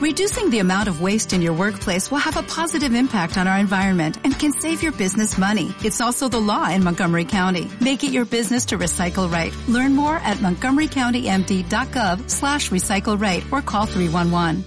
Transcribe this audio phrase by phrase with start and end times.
[0.00, 3.58] Reducing the amount of waste in your workplace will have a positive impact on our
[3.58, 5.74] environment and can save your business money.
[5.84, 7.70] It's also the law in Montgomery County.
[7.82, 9.54] Make it your business to recycle right.
[9.68, 14.64] Learn more at montgomerycountymd.gov slash recycle right or call 311.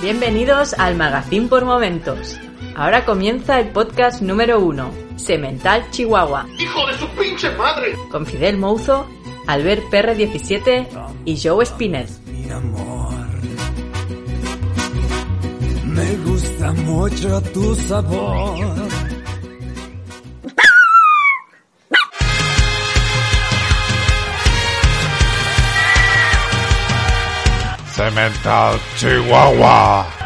[0.00, 2.36] Bienvenidos al Magazine por Momentos.
[2.74, 4.90] Ahora comienza el podcast número uno,
[5.22, 6.46] Semental Chihuahua.
[6.58, 7.96] ¡Hijo de su pinche madre!
[8.10, 9.06] Con Fidel Mouzo,
[9.46, 10.86] Albert PR17
[11.24, 12.18] y Joe Spinez.
[12.26, 13.14] Mi amor,
[15.84, 18.58] me gusta mucho tu sabor.
[27.94, 30.21] Cemental Chihuahua.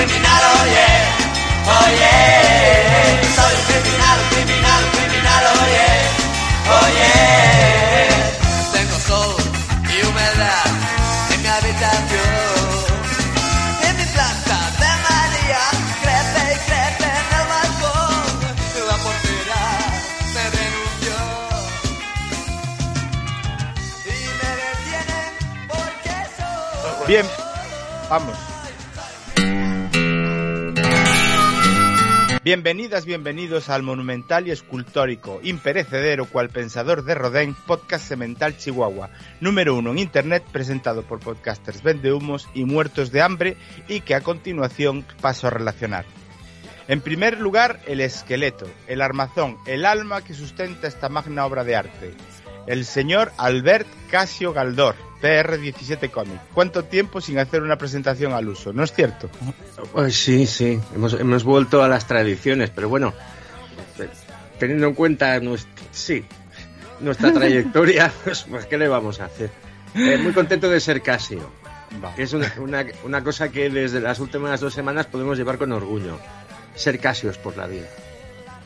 [0.00, 0.88] Criminal, oye,
[1.84, 2.14] oye.
[3.36, 5.88] Soy criminal, criminal, criminal, oye,
[6.82, 7.12] oye.
[8.72, 9.34] Tengo sol
[9.84, 10.70] y humedad
[11.32, 12.36] en mi habitación.
[13.88, 15.64] En mi planta de María
[16.02, 18.24] crece y crece en el balcón.
[18.88, 19.62] La portera
[20.34, 21.16] me denunció
[24.06, 25.30] y me detienen
[25.68, 27.06] porque soy.
[27.06, 27.26] Bien,
[28.08, 28.49] vamos.
[32.42, 39.10] Bienvenidas, bienvenidos al monumental y escultórico, imperecedero cual pensador de Rodén, podcast Semental Chihuahua,
[39.40, 44.22] número uno en internet, presentado por podcasters vendehumos y muertos de hambre, y que a
[44.22, 46.06] continuación paso a relacionar.
[46.88, 51.76] En primer lugar, el esqueleto, el armazón, el alma que sustenta esta magna obra de
[51.76, 52.14] arte.
[52.66, 56.40] El señor Albert Casio Galdor, PR17 Comic.
[56.54, 58.72] ¿Cuánto tiempo sin hacer una presentación al uso?
[58.72, 59.28] ¿No es cierto?
[59.92, 63.12] Pues sí, sí, hemos, hemos vuelto a las tradiciones, pero bueno,
[63.98, 64.08] eh,
[64.58, 66.24] teniendo en cuenta nuestra, sí,
[67.00, 69.50] nuestra trayectoria, pues, pues, ¿qué le vamos a hacer?
[69.94, 71.50] Eh, muy contento de ser Casio,
[72.14, 75.72] que es una, una, una cosa que desde las últimas dos semanas podemos llevar con
[75.72, 76.18] orgullo.
[76.74, 77.86] Ser Casios por la vida.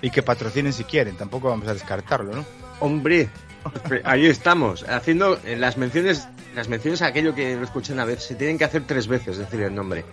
[0.02, 2.44] Y que patrocinen si quieren, tampoco vamos a descartarlo, ¿no?
[2.80, 3.30] Hombre,
[4.04, 8.22] ahí estamos, haciendo eh, las menciones, las menciones a aquello que lo escuché una vez,
[8.22, 10.04] se tienen que hacer tres veces, decir el nombre.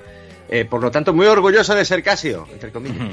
[0.53, 3.07] Eh, por lo tanto, muy orgulloso de ser Casio, entre comillas.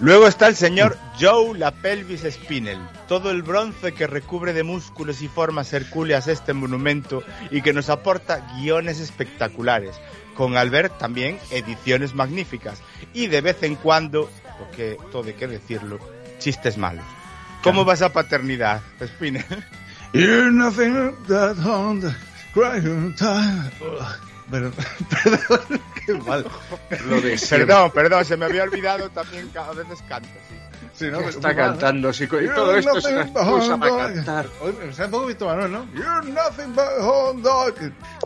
[0.00, 5.22] Luego está el señor Joe La Pelvis Spinel, todo el bronce que recubre de músculos
[5.22, 7.22] y formas hercúleas este monumento
[7.52, 10.00] y que nos aporta guiones espectaculares.
[10.34, 12.80] Con Albert también ediciones magníficas
[13.12, 14.28] y de vez en cuando,
[14.58, 16.00] porque todo hay que decirlo,
[16.38, 17.04] chistes malos.
[17.62, 19.44] ¿Cómo va esa paternidad, Spinel?
[20.12, 22.14] You're nothing that on the
[22.52, 23.70] crying time.
[24.50, 24.72] Pero,
[25.08, 26.44] perdón, qué mal.
[27.06, 27.38] Lo de.
[27.48, 30.69] Perdón, perdón, se me había olvidado también que a veces canto, sí.
[31.00, 31.16] Sí, ¿no?
[31.20, 31.72] Que Pero está muy mal, ¿no?
[31.72, 34.46] cantando, sí, y You're todo esto es una excusa para cantar.
[34.92, 35.86] Sea, un poco Víctor Manuel, ¿no?
[35.94, 37.74] You're nothing but a hot dog.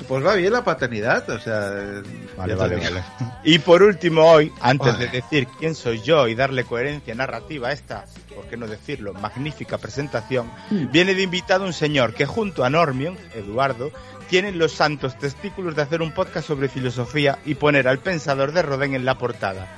[0.09, 2.03] Pues va bien la paternidad, o sea...
[2.37, 3.05] Vale, vale, vale.
[3.45, 7.73] Y por último hoy, antes de decir quién soy yo y darle coherencia narrativa a
[7.73, 10.51] esta, por qué no decirlo, magnífica presentación,
[10.91, 13.93] viene de invitado un señor que junto a Normion, Eduardo,
[14.29, 18.62] tienen los santos testículos de hacer un podcast sobre filosofía y poner al pensador de
[18.62, 19.69] Rodén en la portada.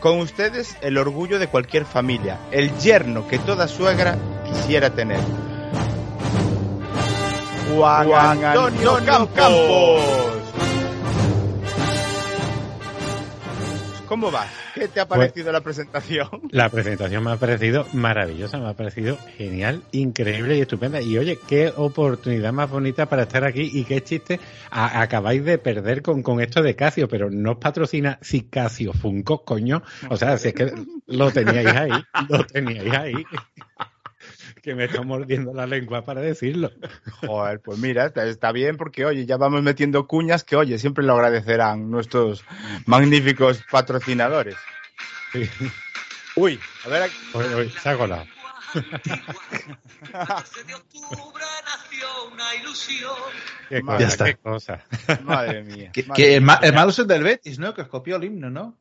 [0.00, 5.20] Con ustedes, el orgullo de cualquier familia, el yerno que toda suegra quisiera tener.
[7.74, 10.45] Juan, Antonio, Campos.
[14.06, 14.48] ¿Cómo vas?
[14.74, 16.28] ¿Qué te ha parecido la presentación?
[16.50, 21.00] La presentación me ha parecido maravillosa, me ha parecido genial, increíble y estupenda.
[21.00, 24.38] Y oye, qué oportunidad más bonita para estar aquí y qué chiste
[24.70, 28.92] a- acabáis de perder con, con esto de Casio, pero no os patrocina si Casio
[28.92, 29.82] Funko, coño.
[30.08, 30.72] O sea, si es que
[31.06, 31.92] lo teníais ahí,
[32.28, 33.24] lo teníais ahí.
[34.66, 36.72] Que me estoy mordiendo la lengua para decirlo.
[37.24, 41.04] Joder, pues mira, está- está bien porque, oye, ya vamos metiendo cuñas que, oye, siempre
[41.04, 42.44] lo agradecerán nuestros
[42.84, 44.56] magníficos patrocinadores.
[45.32, 45.48] Sí.
[46.34, 48.24] Uy, a ver, aquí- Oye, oye, se ha colado.
[48.74, 48.80] de
[50.74, 53.12] octubre nació una ilusión.
[53.68, 54.24] Qué cosa, está.
[54.24, 54.84] qué cosa.
[55.22, 55.92] madre mía.
[55.92, 56.68] Que, madre que el, ma- mía.
[56.70, 57.72] el malo es el del Betis, ¿no?
[57.72, 58.76] Que os copió el himno, ¿no?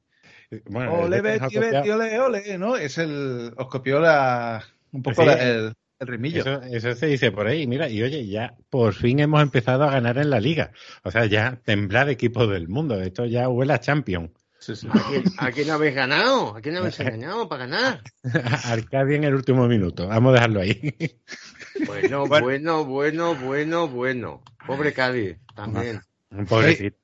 [0.66, 2.76] Bueno, Ole, Betis Betty, ole, ole, ¿no?
[2.76, 3.54] Es el...
[3.56, 4.64] Os copió la...
[4.96, 5.28] Un poco Sí.
[5.28, 6.42] la- el, el rimillo.
[6.42, 7.68] Eso, eso se dice por ahí.
[7.68, 10.72] Mira, y oye, ya por fin hemos empezado a ganar en la liga.
[11.04, 13.00] O sea, ya temblar equipo del mundo.
[13.02, 14.34] Esto ya huele a Champion.
[14.60, 14.88] Sí, sí.
[14.92, 16.56] ¿A quién, a quién habéis ganado?
[16.56, 18.02] ¿A quién habéis engañado para ganar?
[18.66, 20.08] Arcadia en el último minuto.
[20.08, 20.96] Vamos a dejarlo ahí.
[21.86, 22.42] Bueno, Bueno.
[22.46, 24.44] bueno, bueno, bueno, bueno.
[24.66, 26.02] Pobre Cádiz, también.
[26.32, 26.98] Un pobrecito.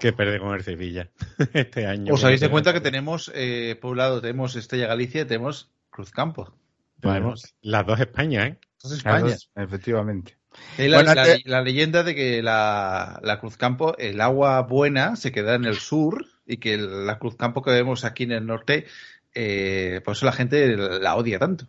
[0.00, 1.10] Que pierde con el Sevilla
[1.52, 2.14] este año.
[2.14, 6.56] ¿Os habéis de cuenta que tenemos eh, poblado, tenemos Estrella Galicia y tenemos Cruzcampo?
[7.02, 8.58] Tenemos las dos Españas, ¿eh?
[8.84, 9.36] España.
[9.56, 10.36] Efectivamente.
[10.78, 15.16] Hay la, Bueno, la- antes- la leyenda de que la, la Cruzcampo, el agua buena
[15.16, 18.46] se queda en el sur y que el- la Cruzcampo que vemos aquí en el
[18.46, 18.86] norte,
[19.34, 21.66] eh, por eso la gente la odia tanto.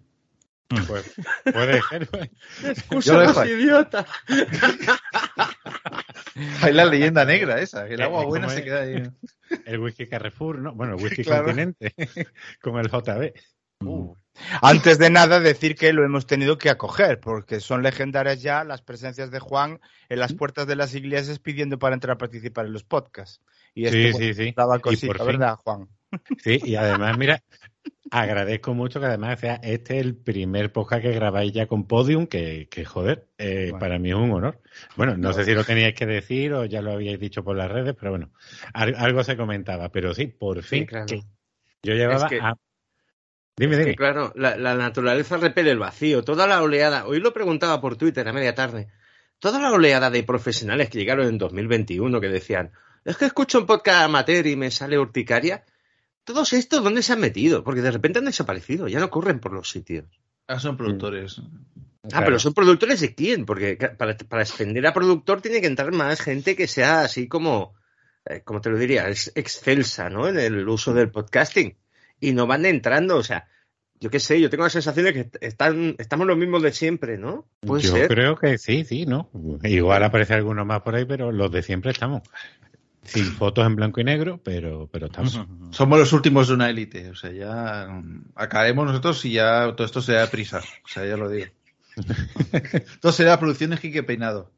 [0.87, 1.13] Pues,
[1.43, 2.09] puede ser.
[3.37, 3.51] ahí.
[3.51, 4.05] idiotas.
[6.61, 9.03] Hay la leyenda negra esa, que el Eh, agua ¿cómo buena se queda ahí.
[9.65, 10.73] El whisky Carrefour, ¿no?
[10.73, 11.45] Bueno, el whisky Claro.
[11.45, 11.93] Continente.
[12.61, 13.33] con el JB.
[14.61, 18.81] Antes de nada, decir que lo hemos tenido que acoger, porque son legendarias ya las
[18.81, 22.73] presencias de Juan en las puertas de las iglesias pidiendo para entrar a participar en
[22.73, 23.41] los podcasts.
[23.75, 24.53] Y Sí, esto, sí, sí.
[24.55, 25.23] daba cosita.
[25.23, 25.87] ¿verdad, Juan?
[26.43, 27.43] Sí, y además, mira,
[28.11, 32.67] agradezco mucho que además sea este el primer podcast que grabáis ya con Podium, que,
[32.69, 33.79] que joder, eh, Bueno.
[33.79, 34.61] para mí es un honor.
[34.95, 37.71] Bueno, no sé si lo teníais que decir o ya lo habíais dicho por las
[37.71, 38.31] redes, pero bueno,
[38.73, 41.05] al- algo se comentaba, pero sí, por fin, claro.
[41.07, 41.21] que
[41.83, 42.55] yo llevaba Es que- a...
[43.55, 43.95] Dime, que, dime.
[43.95, 46.23] claro, la, la naturaleza repele el vacío.
[46.23, 48.87] Toda la oleada, hoy lo preguntaba por Twitter a media tarde,
[49.39, 52.71] toda la oleada de profesionales que llegaron en 2021 que decían,
[53.05, 55.63] es que escucho un podcast amateur y me sale urticaria.
[56.23, 57.63] Todos estos, ¿dónde se han metido?
[57.63, 60.05] Porque de repente han desaparecido, ya no corren por los sitios.
[60.47, 61.39] Ah, son productores.
[61.39, 62.25] Ah, Claro.
[62.25, 63.45] pero son productores de quién?
[63.45, 67.75] Porque para, para extender a productor tiene que entrar más gente que sea así como,
[68.25, 70.27] eh, como te lo diría, es excelsa, ¿no?
[70.27, 71.77] En el uso del podcasting.
[72.23, 73.49] Y no van entrando, o sea,
[73.99, 77.17] yo qué sé, yo tengo la sensación de que están, estamos los mismos de siempre,
[77.17, 77.49] ¿no?
[77.59, 78.07] Puede Yo ser.
[78.07, 79.29] creo que sí, sí, ¿no?
[79.63, 82.21] Igual aparece alguno más por ahí, pero los de siempre estamos.
[83.03, 85.37] Sin fotos en blanco y negro, pero, pero estamos.
[85.71, 87.09] Somos los últimos de una élite.
[87.09, 90.61] O sea, ya mm, acabaremos nosotros y ya todo esto será prisa.
[90.85, 91.47] O sea, ya lo digo.
[93.01, 94.49] todo será producción de Quique Peinado.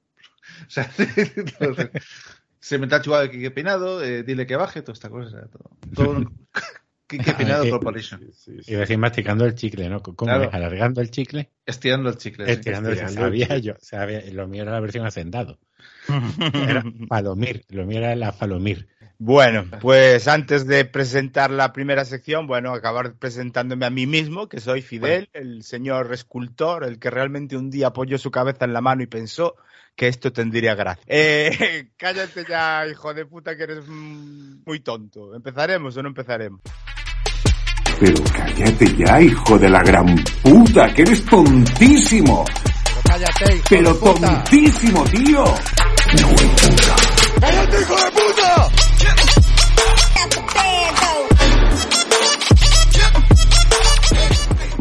[0.67, 0.87] O sea,
[2.59, 5.27] se meta chuvado de Quique Peinado, eh, dile que baje, toda esta cosa.
[5.27, 5.71] o sea, todo.
[5.95, 6.44] todo
[7.07, 8.21] Quique Peinado Ah, eh, Corporation.
[8.67, 10.01] Iba a decir masticando el chicle, ¿no?
[10.01, 10.45] ¿Cómo Claro.
[10.45, 10.53] es?
[10.53, 11.51] ¿Alargando el chicle?
[11.65, 12.45] Estirando el chicle.
[12.45, 12.51] sí.
[12.53, 13.07] Estirando el chicle.
[13.07, 13.61] estirando el Sabía chicle.
[13.61, 15.59] yo, sabía, lo mío era la versión hacendado.
[16.53, 18.87] Era palomir, lo mío era la palomir.
[19.17, 24.59] Bueno, pues antes de presentar la primera sección, bueno, acabar presentándome a mí mismo, que
[24.59, 28.81] soy Fidel, el señor escultor, el que realmente un día apoyó su cabeza en la
[28.81, 29.55] mano y pensó
[29.95, 31.03] que esto tendría gracia.
[31.07, 35.33] Eh, cállate ya, hijo de puta, que eres muy tonto.
[35.35, 36.61] ¿Empezaremos o no empezaremos?
[37.99, 42.43] Pero cállate ya, hijo de la gran puta, que eres tontísimo.
[43.07, 44.43] Cállate, hijo Pero de puta.
[44.43, 45.43] tontísimo, tío.
[47.39, 48.64] ¡Cállate, hijo de puta!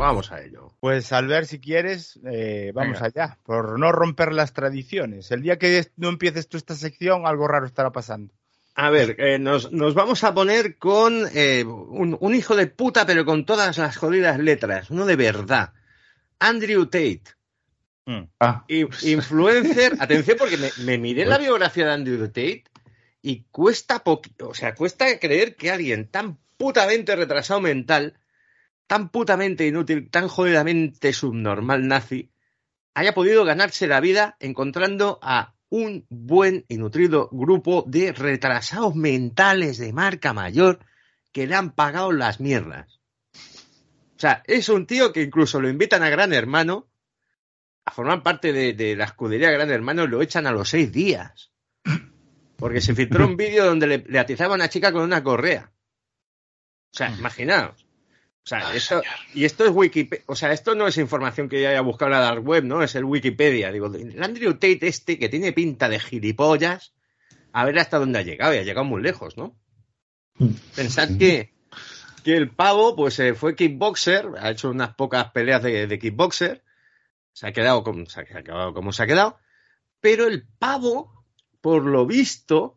[0.07, 0.71] Vamos a ello.
[0.81, 3.07] Pues al ver si quieres, eh, vamos Venga.
[3.07, 5.31] allá, por no romper las tradiciones.
[5.31, 8.35] El día que no empieces tú esta sección, algo raro estará pasando.
[8.75, 13.07] A ver, eh, nos, nos vamos a poner con eh, un, un hijo de puta,
[13.07, 15.73] pero con todas las jodidas letras, uno de verdad.
[16.39, 17.23] Andrew Tate.
[18.41, 22.65] Ah, I- influencer, atención porque me, me miré la biografía de Andrew Tate
[23.23, 28.19] y cuesta poqui- o sea, cuesta creer que alguien tan putamente retrasado mental,
[28.87, 32.31] tan putamente inútil, tan jodidamente subnormal nazi,
[32.95, 39.79] haya podido ganarse la vida encontrando a un buen y nutrido grupo de retrasados mentales
[39.79, 40.79] de marca mayor
[41.33, 43.01] que le han pagado las mierdas.
[44.17, 46.89] O sea, es un tío que incluso lo invitan a Gran Hermano
[47.85, 51.51] a formar parte de, de la escudería Gran Hermano lo echan a los seis días.
[52.57, 55.73] Porque se filtró un vídeo donde le, le atizaba a una chica con una correa.
[56.93, 57.84] O sea, imaginaos.
[58.45, 61.69] O sea, esto, y esto es Wikipedia, o sea, esto no es información que yo
[61.71, 62.83] haya buscado en la dark web, ¿no?
[62.83, 63.73] Es el Wikipedia.
[63.73, 66.93] Digo, el Andrew Tate este, que tiene pinta de gilipollas,
[67.53, 69.57] a ver hasta dónde ha llegado, y ha llegado muy lejos, ¿no?
[70.77, 71.55] Pensad que,
[72.23, 76.63] que el pavo, pues eh, fue kickboxer, ha hecho unas pocas peleas de, de kickboxer,
[77.33, 79.39] se ha quedado como se ha quedado, como se ha quedado,
[80.01, 81.25] pero el pavo,
[81.63, 82.77] por lo visto,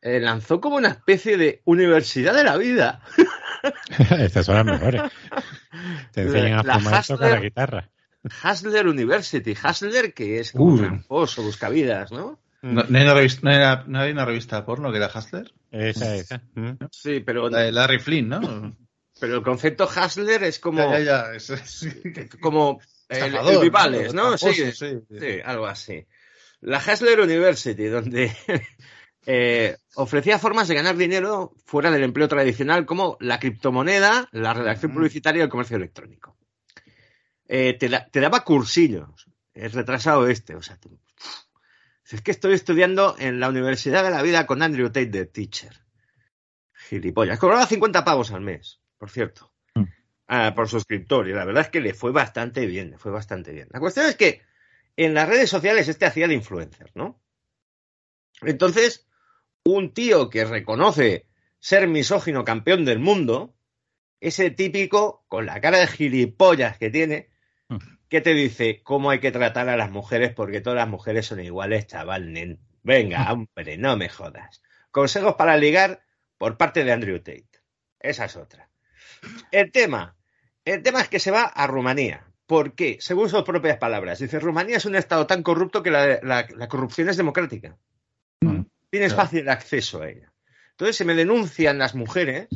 [0.00, 3.02] eh, lanzó como una especie de universidad de la vida.
[4.18, 5.02] Estas son las mejores.
[6.12, 7.90] Te enseñan a fumar y tocar la Hustler- guitarra.
[8.44, 12.40] Hustler University, Hustler que es como tramposo, buscavidas, ¿no?
[12.62, 15.52] ¿No, no hay una revista, no, era- no hay una revista porno que era Hustler?
[15.70, 16.42] Esa, esa.
[16.54, 16.72] Mm.
[16.90, 18.76] Sí, pero, La de Larry Flynn, ¿no?
[19.20, 21.88] pero el concepto Hustler es como, Ya, ya, ya, es- es-
[22.40, 24.36] como el, el Vivales, ¿no?
[24.36, 24.98] Tramposo, Sí, sí.
[25.20, 26.04] Sí, algo así.
[26.62, 28.34] La Hasler University, donde
[29.26, 34.94] eh, ofrecía formas de ganar dinero fuera del empleo tradicional, como la criptomoneda, la redacción
[34.94, 36.36] publicitaria y el comercio electrónico.
[37.48, 40.98] Eh, te, da- te daba cursillos, el retrasado este, o sea, tú-
[42.10, 45.84] es que estoy estudiando en la Universidad de la Vida con Andrew Tate de Teacher.
[46.88, 47.38] Gilipollas.
[47.40, 49.52] Cobraba 50 pavos al mes, por cierto.
[49.74, 49.84] Mm.
[50.28, 51.28] Ah, por suscriptor.
[51.28, 53.66] Y la verdad es que le fue bastante bien, le fue bastante bien.
[53.72, 54.42] La cuestión es que
[54.96, 57.20] en las redes sociales este hacía de influencer, ¿no?
[58.42, 59.05] Entonces,
[59.66, 61.26] un tío que reconoce
[61.58, 63.54] ser misógino campeón del mundo,
[64.20, 67.28] ese típico, con la cara de gilipollas que tiene,
[67.68, 67.78] Mm.
[68.08, 71.40] que te dice cómo hay que tratar a las mujeres porque todas las mujeres son
[71.40, 72.60] iguales, chaval, nen.
[72.84, 74.62] Venga, hombre, no me jodas.
[74.92, 76.00] Consejos para ligar
[76.38, 77.48] por parte de Andrew Tate.
[77.98, 78.70] Esa es otra.
[79.50, 80.16] El tema.
[80.64, 82.24] El tema es que se va a Rumanía.
[82.46, 82.98] ¿Por qué?
[83.00, 84.20] Según sus propias palabras.
[84.20, 87.76] Dice, Rumanía es un estado tan corrupto que la, la- la corrupción es democrática.
[88.40, 88.60] Mm.
[88.90, 89.28] Tienes Claro.
[89.28, 90.32] fácil acceso a ella.
[90.70, 92.48] Entonces, si me denuncian las mujeres,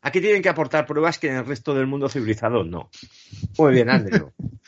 [0.00, 2.90] aquí tienen que aportar pruebas que en el resto del mundo civilizado no.
[3.58, 4.32] Muy bien, Andrew.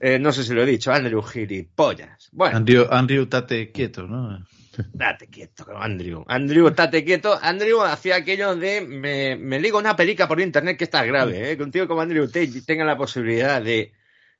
[0.00, 2.28] Eh, no sé si lo he dicho, Andrew, gilipollas.
[2.30, 4.46] Bueno, Andrew, Andrew, tate quieto, ¿no?
[4.92, 6.24] date quieto, Andrew.
[6.28, 7.36] Andrew, estate quieto.
[7.42, 11.56] Andrew hacía aquello de me, me ligo una perica por internet que está grave, ¿eh?
[11.56, 13.92] Que un tío como Andrew Tate tenga la posibilidad de,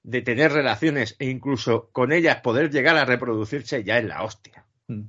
[0.05, 4.65] de tener relaciones e incluso con ellas poder llegar a reproducirse ya es la hostia.
[4.87, 5.00] Mm.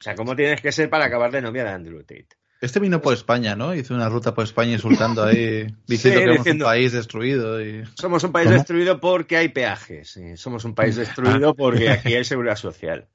[0.00, 2.28] O sea, ¿cómo tienes que ser para acabar de novia de Andrew Tate?
[2.62, 3.74] Este vino por España, ¿no?
[3.74, 7.62] Hizo una ruta por España insultando ahí, diciendo Sí, que diciendo- un país destruido.
[7.62, 7.84] Y...
[7.94, 8.56] Somos un país ¿Cómo?
[8.58, 10.18] destruido porque hay peajes.
[10.36, 13.08] Somos un país destruido porque aquí hay seguridad social.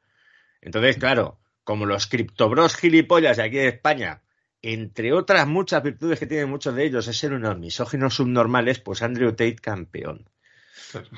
[0.62, 4.22] Entonces, claro, como los criptobros gilipollas de aquí de España,
[4.63, 9.04] entre otras muchas virtudes que tienen muchos de ellos, es ser unos misóginos subnormales, pues
[9.04, 10.27] Andrew Tate campeón.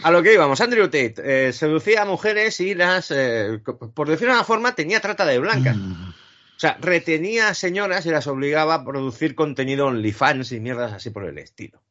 [0.04, 3.60] A lo que íbamos, Andrew Tate eh, seducía a mujeres y las, eh,
[3.94, 5.76] por decirlo de una forma, tenía trata de blancas.
[5.76, 6.10] Mm.
[6.58, 11.12] O sea, retenía a señoras y las obligaba a producir contenido OnlyFans y mierdas así
[11.12, 11.84] por el estilo.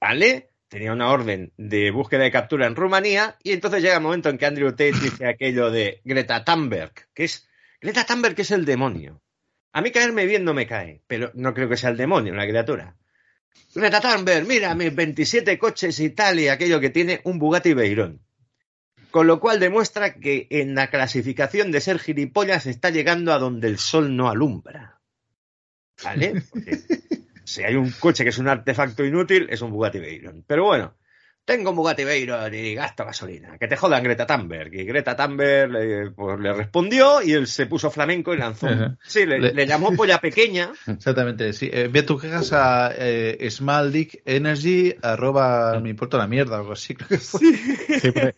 [0.00, 0.50] ¿Vale?
[0.68, 4.38] Tenía una orden de búsqueda y captura en Rumanía y entonces llega el momento en
[4.38, 7.48] que Andrew Tate dice aquello de Greta Thunberg, que es
[7.80, 9.20] Greta Thunberg que es el demonio.
[9.72, 12.48] A mí caerme bien no me cae, pero no creo que sea el demonio la
[12.48, 12.96] criatura.
[13.74, 18.20] Greta Thunberg, mira mis 27 coches y tal y aquello que tiene un Bugatti Veyron.
[19.10, 23.68] Con lo cual demuestra que en la clasificación de ser gilipollas está llegando a donde
[23.68, 25.00] el sol no alumbra.
[26.02, 26.42] ¿Vale?
[26.50, 26.78] Porque
[27.44, 30.44] si hay un coche que es un artefacto inútil, es un Bugatti Veyron.
[30.46, 30.96] Pero bueno,
[31.44, 33.58] tengo un Bugatti Veyron y gasto gasolina.
[33.58, 34.72] Que te jodan Greta Thunberg.
[34.74, 38.66] Y Greta Thunberg le, pues, le respondió y él se puso flamenco y lanzó.
[38.68, 38.96] Ajá.
[39.06, 40.72] Sí, le, Le- le llamó polla pequeña.
[40.86, 41.66] Exactamente, sí.
[41.72, 46.94] Eh, envía tus quejas a eh, smalldickenergy arroba me importa la mierda o algo así.
[46.94, 47.40] Creo que fue.
[48.00, 48.34] Sí, porque,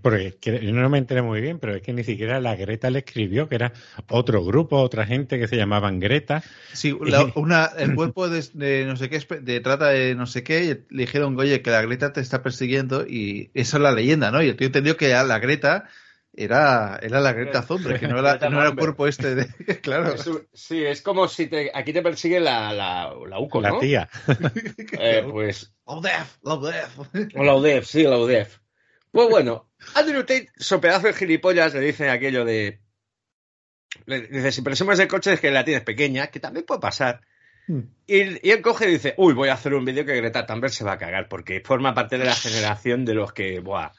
[0.00, 2.54] porque es que yo no me enteré muy bien, pero es que ni siquiera la
[2.56, 3.72] Greta le escribió, que era
[4.08, 6.42] otro grupo, otra gente que se llamaban Greta.
[6.72, 10.42] Sí, la- una, el cuerpo de, de no sé qué, de trata de no sé
[10.42, 14.30] qué, le dijeron, oye, que la Greta te está persiguiendo, y esa es la leyenda,
[14.30, 14.40] ¿no?
[14.40, 15.88] Y el tío entendió que la Greta
[16.32, 19.46] era, era la Greta Thunberg, que no era, Greta no era el cuerpo este de.
[19.82, 20.14] Claro.
[20.14, 23.70] Es un- sí, es como si te, aquí te persigue la, la, la UCO, la
[23.70, 23.78] ¿no?
[23.80, 24.08] tía.
[24.98, 25.72] Eh, pues
[26.02, 26.28] death.
[27.34, 28.58] O la UDEF, sí, la UDEF.
[29.10, 32.80] Pues bueno, Andrew Tate, su pedazo de gilipollas, le dice aquello de.
[34.06, 37.20] Le dice, si presumes de coche es que la tienes pequeña, que también puede pasar.
[37.66, 37.80] Hmm.
[38.06, 40.72] Y, y él coge y dice, uy, voy a hacer un vídeo que Greta Thunberg
[40.72, 43.90] se va a cagar, porque forma parte de la generación de los que, buah,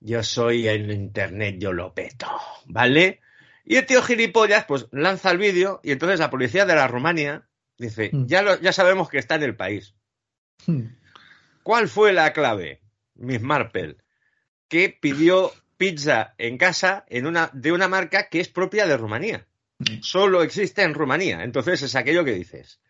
[0.00, 2.26] yo soy en internet, yo lo peto,
[2.66, 3.20] ¿vale?
[3.64, 7.46] Y el tío gilipollas, pues lanza el vídeo y entonces la policía de la Rumania
[7.78, 8.26] dice, Hmm.
[8.26, 9.94] ya, lo- ya sabemos que está en el país.
[11.62, 12.80] ¿Cuál fue la clave?
[13.14, 13.96] Miss Marple,
[14.68, 19.46] que pidió pizza en casa en una, de una marca que es propia de Rumanía.
[20.00, 21.42] Solo existe en Rumanía.
[21.42, 22.80] Entonces es aquello que dices.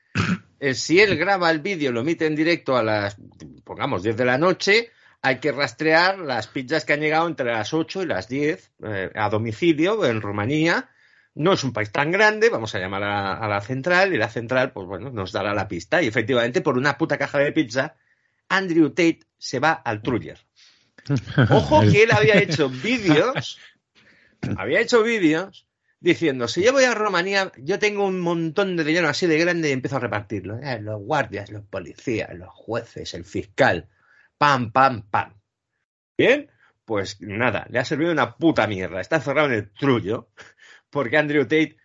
[0.61, 3.17] Eh, si él graba el vídeo, lo emite en directo a las,
[3.65, 4.91] pongamos, 10 de la noche,
[5.21, 9.11] hay que rastrear las pizzas que han llegado entre las 8 y las 10 eh,
[9.15, 10.89] a domicilio en Rumanía.
[11.35, 14.29] No es un país tan grande, vamos a llamar a, a la central y la
[14.29, 16.03] central, pues bueno, nos dará la pista.
[16.03, 17.95] Y efectivamente, por una puta caja de pizza,
[18.49, 20.39] Andrew Tate se va al Truller.
[21.51, 23.59] Ojo que él había hecho vídeos,
[24.57, 25.67] había hecho vídeos
[26.03, 29.69] diciendo, si yo voy a Rumanía, yo tengo un montón de dinero así de grande
[29.69, 30.59] y empiezo a repartirlo.
[30.59, 33.89] Eh, los guardias, los policías, los jueces, el fiscal,
[34.37, 35.35] pam, pam, pam.
[36.19, 36.51] Bien,
[36.85, 39.01] pues nada, le ha servido una puta mierda.
[39.01, 40.29] Está encerrado en el trullo,
[40.91, 41.77] porque Andrew Tate,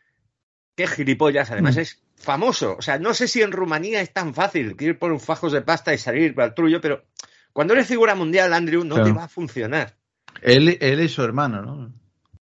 [0.75, 2.75] qué gilipollas, además es famoso.
[2.77, 5.61] O sea, no sé si en Rumanía es tan fácil ir por un fajos de
[5.61, 7.05] pasta y salir para el trullo, pero
[7.53, 9.09] cuando eres figura mundial, Andrew, no Claro.
[9.11, 9.95] te va a funcionar.
[10.41, 11.93] Él, él y su hermano, ¿no?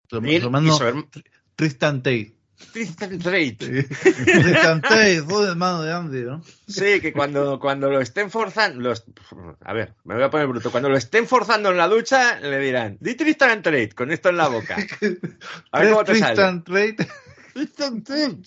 [0.10, 1.08] Su, Él su hermano y su herma-
[1.58, 2.34] Tristan Tate.
[2.72, 3.56] Tristan Trade.
[3.84, 6.42] Tristan Tate, joder, mano de Andy, ¿no?
[6.68, 9.04] Sí, que cuando, cuando lo estén forzando, los,
[9.62, 12.58] a ver, me voy a poner bruto, cuando lo estén forzando en la ducha, le
[12.60, 14.76] dirán, di Tristan Trade, con esto en la boca.
[15.72, 16.36] A ver cómo te sale.
[16.36, 17.08] Tristan Tate.
[17.54, 18.38] Tristan Trade.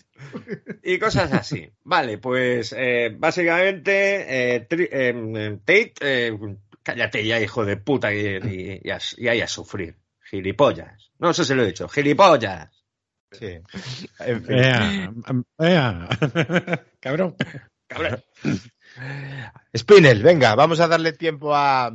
[0.84, 1.68] Y cosas así.
[1.84, 6.32] Vale, pues eh, básicamente, eh, tri- eh, Tate,
[6.82, 9.96] cállate ya, hijo de puta, y, y, y a, y ahí a sufrir.
[10.30, 11.10] Gilipollas.
[11.18, 12.79] No sé si lo he dicho, gilipollas.
[13.32, 13.58] Sí.
[14.18, 14.58] En fin.
[14.58, 15.12] Ea,
[15.58, 16.08] ea.
[17.00, 17.36] Cabrón.
[17.86, 18.22] Cabrón.
[19.76, 21.92] Spinel, venga, vamos a darle tiempo a.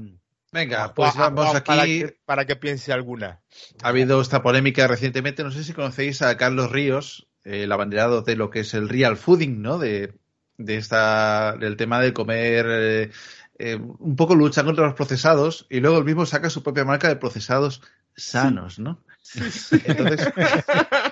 [0.51, 1.99] Venga, pues a- vamos a- Para aquí.
[2.01, 3.41] que, para que piense alguna.
[3.83, 8.35] Ha habido esta polémica recientemente, no sé si conocéis a Carlos Ríos, el abanderado de
[8.37, 9.77] lo que es el real fooding, ¿no?
[9.77, 10.13] De,
[10.57, 13.11] de esta, del tema de comer, eh,
[13.59, 17.09] eh, un poco lucha contra los procesados y luego el mismo saca su propia marca
[17.09, 17.81] de procesados
[18.15, 19.03] sanos, ¿no?
[19.85, 20.31] Entonces,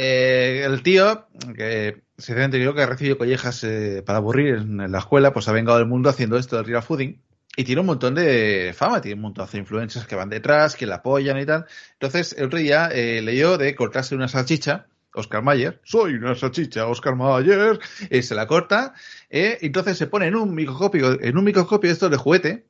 [0.00, 1.26] eh, el tío,
[1.56, 5.48] que sinceramente creo que ha recibido collejas eh, para aburrir en, en la escuela, pues
[5.48, 7.20] ha vengado del mundo haciendo esto del real fooding.
[7.56, 10.86] Y tiene un montón de fama, tiene un montón de influencers que van detrás, que
[10.86, 11.66] la apoyan y tal.
[11.94, 16.86] Entonces, el otro día eh, leyó de cortarse una salchicha, Oscar Mayer, soy una salchicha,
[16.86, 17.80] Oscar Mayer,
[18.22, 18.94] se la corta,
[19.28, 22.64] eh, y entonces se pone en un microscopio, en un microscopio de estos de juguete,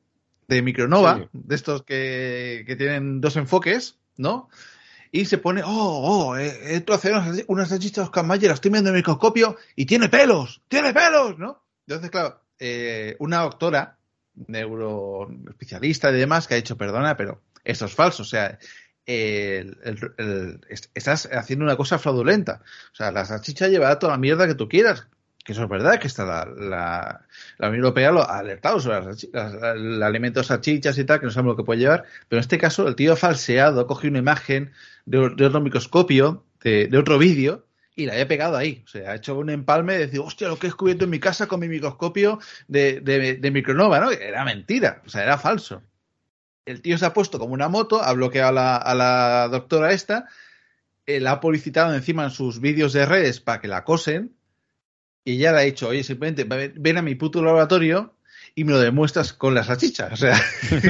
[0.47, 1.29] de micronova, Sí.
[1.33, 4.49] de estos que, que tienen dos enfoques, ¿no?
[5.11, 5.67] Y se pone, oh,
[6.29, 8.99] oh, he, he troceado una salchi- una salchicha Oscar Mayer, la estoy viendo en el
[8.99, 11.63] microscopio y tiene pelos, tiene pelos, ¿no?
[11.87, 13.97] Entonces, claro, eh, una doctora,
[14.47, 18.57] neuroespecialista y demás, que ha dicho, perdona, pero esto es falso, o sea,
[19.05, 22.61] el- el- el- est- estás haciendo una cosa fraudulenta.
[22.91, 25.07] O sea, la salchicha llevará toda la mierda que tú quieras.
[25.43, 26.45] Que eso es verdad, que está la,
[27.57, 31.25] la, Unión Europea lo ha alertado sobre las las- el alimento salchichas y tal, que
[31.25, 32.03] no sabemos lo que puede llevar.
[32.27, 34.71] Pero en este caso, el tío ha falseado, ha cogido una imagen
[35.05, 37.65] de, de otro microscopio, de, otro vídeo,
[37.95, 38.83] y la había pegado ahí.
[38.85, 41.19] O sea, ha hecho un empalme de decir, hostia, lo que he descubierto en mi
[41.19, 44.11] casa con mi microscopio de, de, micronova, ¿no?
[44.11, 45.81] Era mentira, o sea, era falso.
[46.65, 49.91] El tío se ha puesto como una moto, ha bloqueado a la, a la doctora
[49.93, 50.27] esta,
[51.05, 54.35] eh, la ha publicitado encima en sus vídeos de redes para que la acosen,
[55.23, 58.15] y ya le ha dicho, oye, simplemente ven a mi puto laboratorio
[58.55, 60.09] y me lo demuestras con la salchicha.
[60.11, 60.39] O sea,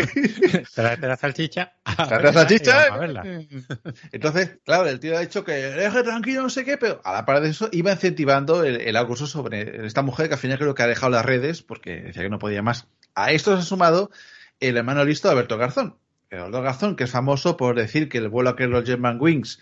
[0.73, 1.73] Tráete la salchicha.
[1.83, 2.81] Tráete la salchicha.
[2.83, 3.23] a verla.
[4.11, 7.25] Entonces, claro, el tío ha dicho que deje tranquilo, no sé qué, pero a la
[7.25, 10.73] par de eso iba incentivando el, el acoso sobre esta mujer que al final creo
[10.73, 12.87] que ha dejado las redes porque decía que no podía más.
[13.15, 14.11] A esto se ha sumado
[14.59, 15.95] el hermano listo de Alberto Garzón.
[16.31, 19.59] Alberto Garzón, que es famoso por decir que el vuelo que los German Wings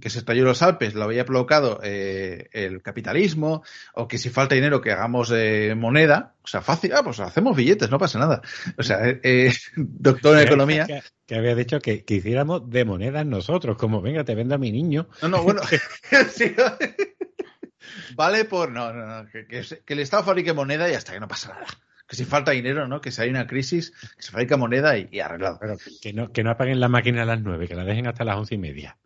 [0.00, 3.62] que se estalló los Alpes lo había provocado eh, el capitalismo,
[3.94, 7.56] o que si falta dinero que hagamos eh, moneda, o sea, fácil, ah, pues hacemos
[7.56, 8.42] billetes, no pasa nada.
[8.76, 10.86] O sea, eh, eh, doctor en economía.
[10.86, 14.58] Que, que había dicho que, que hiciéramos de monedas nosotros, como venga, te vendo a
[14.58, 15.08] mi niño.
[15.22, 15.62] No, no, bueno.
[18.14, 18.70] vale por.
[18.70, 19.28] No, no, no.
[19.30, 21.66] Que el Estado fabrique moneda y hasta que no pasa nada.
[22.10, 23.00] Que si falta dinero, ¿no?
[23.00, 25.58] Que si hay una crisis, que se fabrica moneda y, y arreglado.
[25.60, 28.24] Pero que no, que no apaguen la máquina a las nueve, que la dejen hasta
[28.24, 28.96] las once y media.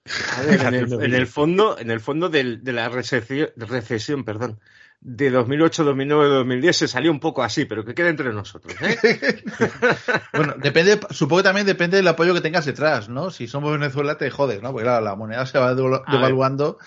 [0.47, 4.59] Ver, en, el, en fondo, en el fondo del- de la recesión, recesión, perdón,
[5.07, 9.45] de 2008, 2009, 2010 se salió un poco así, pero que quede entre nosotros, ¿eh?
[10.33, 13.31] Bueno, depende, supongo que también depende del apoyo que tengas detrás, ¿no?
[13.31, 14.73] Si somos Venezuela te jodes, ¿no?
[14.73, 16.01] Porque claro, la moneda se va ver.
[16.11, 16.79] devaluando.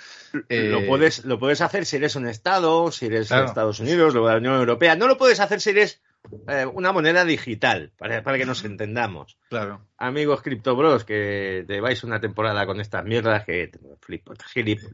[0.49, 3.45] eh, Lo puedes, lo puedes hacer si eres un Estado, si eres Claro.
[3.45, 4.95] Estados Unidos, luego la Unión Europea.
[4.95, 6.01] No lo puedes hacer si eres
[6.47, 9.38] eh, una moneda digital, para, para que nos entendamos.
[9.49, 9.82] Claro.
[9.99, 13.69] Amigos CryptoBros, que lleváis una temporada con estas mierdas que
[14.01, 14.34] flipo.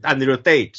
[0.02, 0.72] Andrew Tate.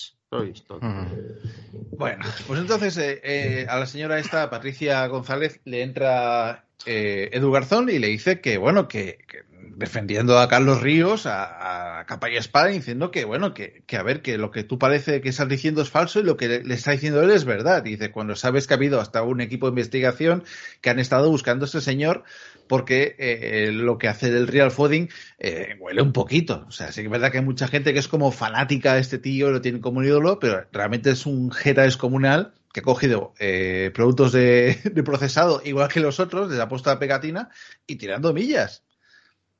[1.97, 7.51] Bueno, pues entonces eh, eh, a la señora esta, Patricia González, le entra eh, Edu
[7.51, 9.43] Garzón y le dice que, bueno, que, que
[9.75, 14.38] defendiendo a Carlos Ríos a, capa y espada, diciendo que, bueno, que, a ver, que
[14.38, 17.21] lo que tú parece que estás diciendo es falso y lo que le, está diciendo
[17.21, 17.83] él es verdad.
[17.83, 20.43] Dice, cuando sabes que ha habido hasta un equipo de investigación
[20.81, 22.23] que han estado buscando a este señor
[22.67, 25.09] porque eh, lo que hace el real fooding
[25.39, 26.65] eh, huele un poquito.
[26.67, 29.01] O sea, sí que es verdad que hay mucha gente que es como fanática de
[29.01, 32.83] este tío, lo tiene como un ídolo, pero realmente es un jeta descomunal que ha
[32.83, 37.49] cogido eh, productos de, de procesado igual que los otros, les ha puesto la pegatina
[37.88, 38.85] y tirando millas.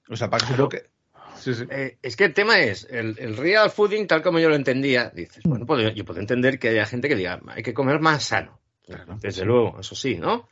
[0.10, 0.84] O sea, para que supongo que...
[1.38, 1.65] Sí, sí.
[1.70, 5.10] Eh, es que el tema es, el, el real fooding, tal como yo lo entendía,
[5.13, 8.00] dices, bueno, pues yo, yo puedo entender que haya gente que diga, hay que comer
[8.00, 8.60] más sano.
[9.20, 10.48] Desde luego, eso sí, ¿no?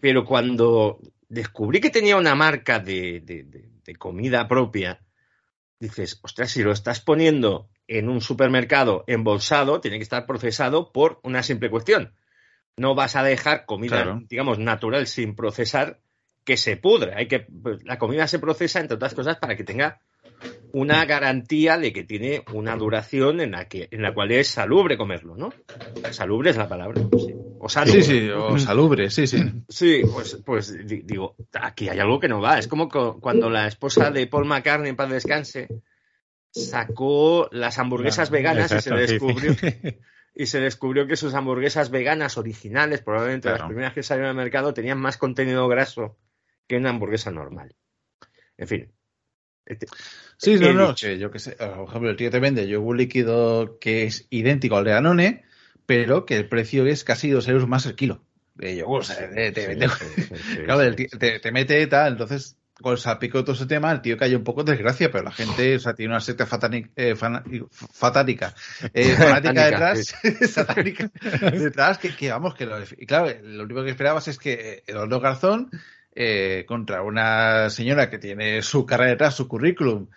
[0.00, 5.00] Pero cuando descubrí que tenía una marca de, de- de- de comida propia,
[5.78, 11.20] dices, ostras, si lo estás poniendo en un supermercado embolsado, tiene que estar procesado por
[11.22, 12.14] una simple cuestión.
[12.76, 14.22] No vas a dejar comida, Claro.
[14.28, 16.00] digamos, natural sin procesar
[16.44, 17.14] que se pudre.
[17.14, 20.00] Hay que, pues, la comida se procesa, entre otras cosas, para que tenga
[20.72, 24.96] una garantía de que tiene una duración en la que en la cual es salubre
[24.96, 25.52] comerlo, ¿no?
[26.10, 27.34] Salubre es la palabra, sí.
[27.58, 28.02] O salubre.
[28.02, 29.38] Sí, sí, o salubre, sí, sí.
[29.68, 32.58] Sí, pues, pues di- digo, aquí hay algo que no va.
[32.58, 35.68] Es como co- cuando la esposa de Paul McCartney, en paz descanse,
[36.50, 39.26] sacó las hamburguesas veganas Exacto, y se sí, sí.
[39.26, 39.54] descubrió
[40.34, 44.72] y se descubrió que sus hamburguesas veganas originales, probablemente las primeras que salieron al mercado,
[44.72, 46.16] tenían más contenido graso
[46.72, 47.74] que una hamburguesa normal.
[48.56, 48.92] En fin.
[49.66, 49.86] Este-
[50.38, 51.52] Sí, no, no, que yo qué sé.
[51.52, 55.44] Por ejemplo, el tío te vende yogur líquido que es idéntico al de Danone,
[55.86, 59.04] pero que el precio es casi dos euros más el kilo de yogur.
[60.64, 64.16] Claro, te, te mete tal, entonces con el salpico de todo ese tema, el tío
[64.18, 66.48] cayó un poco en desgracia, pero la gente, o sea, tiene una secta
[66.96, 67.14] eh,
[67.92, 68.54] fatática,
[68.92, 70.14] eh, fanática detrás,
[70.50, 71.10] satánica
[71.52, 75.20] detrás, que, que vamos, que lo, y claro, lo único que esperabas es que Eduardo
[75.20, 75.70] Garzón,
[76.14, 80.08] eh, contra una señora que tiene su carrera detrás, su currículum,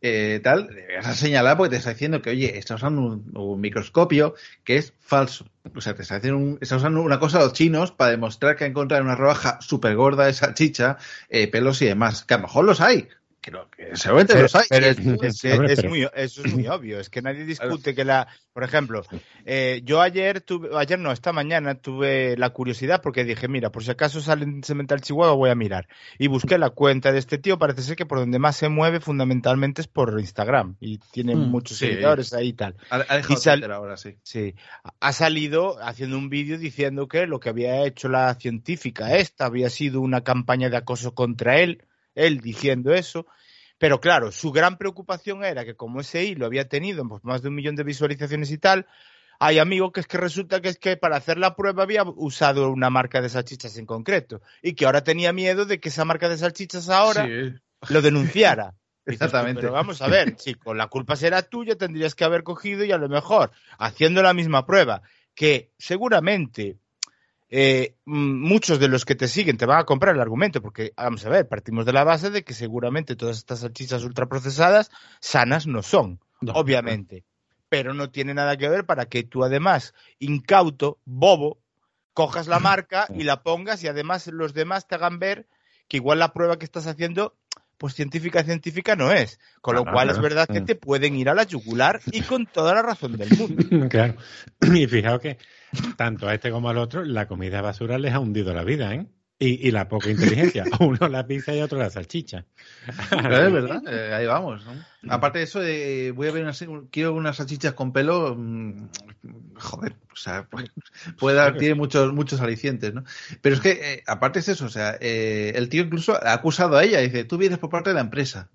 [0.00, 3.02] eh, tal, vas a señalar porque te está diciendo que, oye, está usando
[3.34, 4.34] un, microscopio
[4.64, 5.46] que es falso.
[5.74, 8.56] O sea, te está, haciendo un- está usando una cosa a los chinos para demostrar
[8.56, 12.24] que ha encontrado una rebaja súper gorda de salchicha, eh, pelos y demás.
[12.24, 13.08] Que a lo mejor los hay.
[13.40, 14.64] Que, que seguramente Pero, los hay.
[14.68, 19.02] pero es, muy, eso es muy obvio, es que nadie discute que la, por ejemplo,
[19.46, 23.84] eh, yo ayer tuve, ayer no, esta mañana tuve la curiosidad porque dije, mira, por
[23.84, 25.86] si acaso sale en Cemental Chihuahua voy a mirar.
[26.18, 29.00] Y busqué la cuenta de este tío, parece ser que por donde más se mueve
[29.00, 31.86] fundamentalmente es por Instagram y tiene Mm, muchos sí.
[31.86, 32.74] seguidores ahí y tal.
[32.90, 34.16] ha, ha dejado y sal- ahora, sí.
[34.22, 34.54] Sí,
[35.00, 39.70] ha salido haciendo un vídeo diciendo que lo que había hecho la científica esta había
[39.70, 41.84] sido una campaña de acoso contra él,
[42.18, 43.26] él diciendo eso.
[43.78, 47.48] Pero claro, su gran preocupación era que como ese hilo había tenido pues, más de
[47.48, 48.86] un millón de visualizaciones y tal,
[49.38, 52.70] hay amigo que es que resulta que es que para hacer la prueba había usado
[52.70, 56.28] una marca de salchichas en concreto y que ahora tenía miedo de que esa marca
[56.28, 57.54] de salchichas ahora Sí,
[57.92, 58.74] lo denunciara.
[59.06, 59.62] Exactamente.
[59.62, 62.98] Pero vamos a ver, chico, la culpa será tuya, tendrías que haber cogido y a
[62.98, 65.02] lo mejor haciendo la misma prueba,
[65.34, 66.78] que seguramente
[67.50, 71.24] eh, muchos de los que te siguen te van a comprar el argumento, porque vamos
[71.24, 75.82] a ver, partimos de la base de que seguramente todas estas salchichas ultraprocesadas sanas no
[75.82, 76.52] son, No.
[76.52, 77.24] obviamente,
[77.68, 81.58] pero no tiene nada que ver para que tú además, incauto, bobo,
[82.12, 85.46] cojas la marca y la pongas y además los demás te hagan ver
[85.88, 87.34] que igual la prueba que estás haciendo
[87.78, 89.38] pues científica científica no es.
[89.60, 90.64] Con lo cual es verdad que Mm.
[90.64, 93.62] te pueden ir a la yugular y con toda la razón del mundo.
[93.88, 94.16] Claro.
[94.74, 95.38] Y fijaos que
[95.96, 99.06] tanto a este como al otro, la comida basura les ha hundido la vida, ¿eh?
[99.40, 100.64] Y, y la poca inteligencia.
[100.80, 102.44] Uno la pizza y otro la salchicha.
[103.10, 104.66] Pero es verdad, eh, ahí vamos.
[104.66, 105.12] ¿no?
[105.14, 108.34] Aparte de eso, de, voy a ver unas, quiero unas salchichas con pelo.
[108.36, 108.88] mm,
[109.54, 110.70] joder, o sea, puede,
[111.18, 113.04] puede dar, tiene muchos, muchos alicientes, ¿no?
[113.40, 116.76] Pero es que, eh, aparte es eso, o sea, eh, el tío incluso ha acusado
[116.76, 118.50] a ella, dice, tú vienes por parte de la empresa.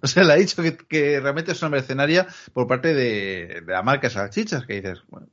[0.00, 3.72] O sea, le ha dicho que, que realmente es una mercenaria por parte de, de
[3.72, 5.28] la marca salchichas, que dices, bueno,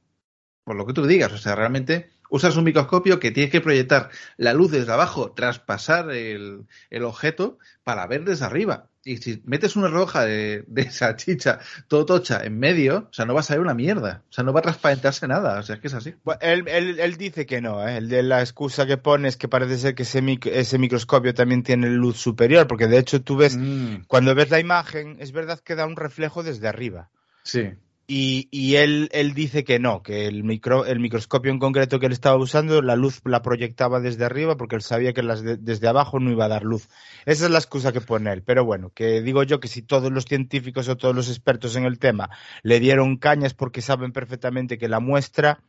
[0.65, 4.09] por lo que tú digas, o sea, realmente usas un microscopio que tienes que proyectar
[4.35, 8.87] la luz desde abajo, traspasar el, el objeto para ver desde arriba.
[9.07, 13.35] Y si metes una roja de, de salchicha todo tocha en medio, o sea, no
[13.35, 14.23] va a salir una mierda.
[14.27, 15.59] O sea, no va a transparentarse nada.
[15.59, 16.15] O sea, es que es así.
[16.23, 17.97] Bueno, él, él- él dice que no, ¿eh?
[17.97, 21.35] el de la excusa que pone es que parece ser que ese, mic- ese microscopio
[21.35, 25.31] también tiene luz superior, porque de hecho tú ves, Mm, cuando ves la imagen, es
[25.31, 27.11] verdad que da un reflejo desde arriba.
[27.43, 27.69] sí.
[28.07, 32.05] Y, y él, él dice que no, que el, micro, el microscopio en concreto que
[32.05, 35.57] él estaba usando, la luz la proyectaba desde arriba porque él sabía que las de-
[35.57, 36.87] desde abajo no iba a dar luz.
[37.25, 38.43] Esa es la excusa que pone él.
[38.43, 41.85] Pero bueno, que digo yo que si todos los científicos o todos los expertos en
[41.85, 42.29] el tema
[42.61, 45.63] le dieron cañas porque saben perfectamente que la muestra,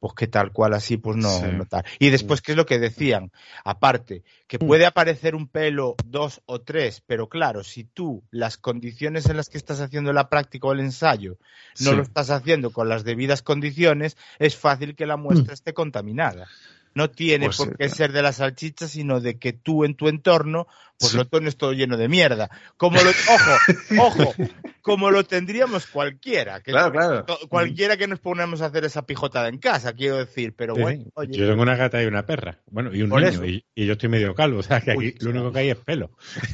[0.00, 1.44] pues que tal cual así, pues no, Sí.
[1.52, 1.84] no tal.
[1.98, 3.30] Y después, ¿qué es lo que decían?
[3.64, 9.26] Aparte, que puede aparecer un pelo, dos o tres, pero claro, si tú las condiciones
[9.26, 11.36] en las que estás haciendo la práctica o el ensayo
[11.80, 11.96] no Sí.
[11.96, 16.48] lo estás haciendo con las debidas condiciones, es fácil que la muestra esté contaminada.
[16.94, 17.94] No tiene Pues por sí, qué claro.
[17.94, 20.66] ser de la salchicha, sino de que tú en tu entorno,
[20.98, 21.16] pues Sí.
[21.18, 22.50] lo tienes todo lleno de mierda.
[22.76, 23.56] Como lo, ojo,
[24.00, 24.34] ojo,
[24.82, 26.60] como lo tendríamos cualquiera.
[26.60, 27.26] Que Claro, claro.
[27.48, 31.04] Cualquiera que nos ponemos a hacer esa pijotada en casa, quiero decir, pero Sí, bueno,
[31.14, 31.38] oye.
[31.38, 32.58] Yo tengo una gata y una perra.
[32.70, 33.44] Bueno, y un niño.
[33.46, 34.58] Y, y yo estoy medio calvo.
[34.58, 36.10] O sea, que aquí Uy, lo único que hay es pelo.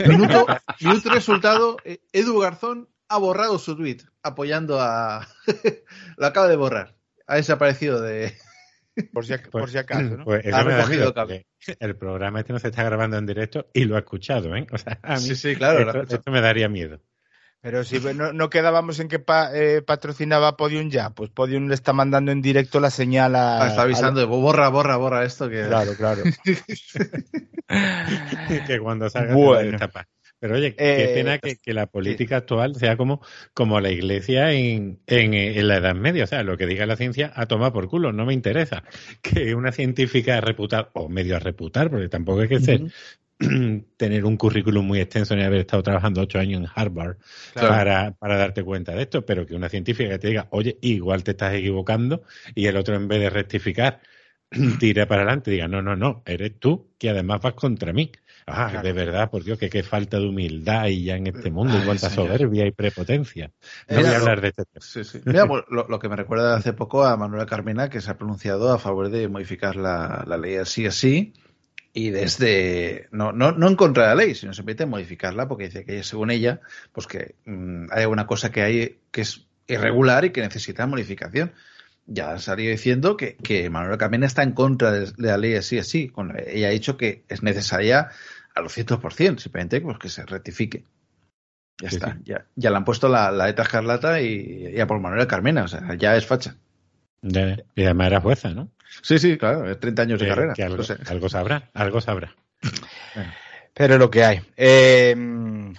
[0.06, 0.46] Minuto,
[0.80, 5.26] minuto resultado, eh, Edu Garzón ha borrado su tweet apoyando a...
[6.16, 6.94] lo acaba de borrar.
[7.26, 8.36] Ha desaparecido de...
[9.12, 10.24] Por si, ac- por Pues- si acaso, ¿no?
[10.24, 11.14] Pues eso me da miedo,
[11.80, 14.66] el programa este no se está grabando en directo y lo ha escuchado, ¿eh?
[14.72, 16.02] O sea, a mí Sí, sí, claro.
[16.02, 17.00] esto, me daría miedo.
[17.60, 21.74] Pero si no, no quedábamos en que pa- eh, patrocinaba Podium ya, pues Podium le
[21.74, 23.64] está mandando en directo la señal a...
[23.64, 25.48] Ah, está avisando, borra, borra, borra esto.
[25.50, 25.64] Que...
[25.66, 26.22] Claro, claro.
[28.66, 29.78] que cuando salga Bueno.
[30.36, 30.40] A.
[30.40, 33.20] Pero oye, qué Eh, pena que, que la política actual sea como,
[33.54, 36.24] como la iglesia en, en, en la Edad Media.
[36.24, 38.84] O sea, lo que diga la ciencia, a tomar por culo, no me interesa.
[39.22, 42.84] Que una científica reputar, o medio a reputar, porque tampoco hay que ser,
[43.96, 47.18] tener un currículum muy extenso ni haber estado trabajando ocho años en Harvard
[47.50, 47.84] Claro.
[47.84, 51.32] para, para darte cuenta de esto, pero que una científica te diga, oye, igual te
[51.32, 52.22] estás equivocando,
[52.54, 54.00] y el otro en vez de rectificar,
[54.78, 58.12] tire para adelante, diga, no, no, no, eres tú que además vas contra mí.
[58.48, 58.86] Ah, Claro.
[58.86, 61.82] de verdad, por Dios, que qué falta de humildad y ya en este mundo, Ay,
[61.82, 62.28] y cuánta señor.
[62.28, 63.50] soberbia y prepotencia.
[63.88, 64.84] No Era voy a lo- hablar de este tema.
[64.86, 65.20] Sí, sí.
[65.24, 68.16] Mira, pues, lo, lo que me recuerda hace poco a Manuela Carmena, que se ha
[68.18, 71.32] pronunciado a favor de modificar la, la ley así así,
[71.92, 75.84] y desde, no, no, no en contra de la ley, sino simplemente modificarla, porque dice
[75.84, 76.60] que según ella,
[76.92, 81.52] pues que mm, hay alguna cosa que hay que es irregular y que necesita modificación.
[82.08, 85.54] Ya ha salido diciendo que, que Manuela Carmena está en contra de, de la ley
[85.56, 86.08] así así.
[86.08, 88.10] Con- ella ha dicho que es necesaria
[88.56, 90.84] a los 100%, simplemente pues, que se rectifique.
[91.80, 92.18] Ya Sí, está, sí.
[92.24, 95.68] Ya, ya le han puesto la, la ETA escarlata y ya por Manuela Carmena, o
[95.68, 96.56] sea, ya es facha.
[97.22, 98.70] Ya- Y además era jueza, ¿no?
[99.02, 100.54] Sí, sí, claro, es 30 años de Que- carrera.
[100.54, 102.34] que algo, algo sabrá, algo sabrá.
[103.74, 104.40] Pero lo que hay.
[104.56, 105.14] Eh,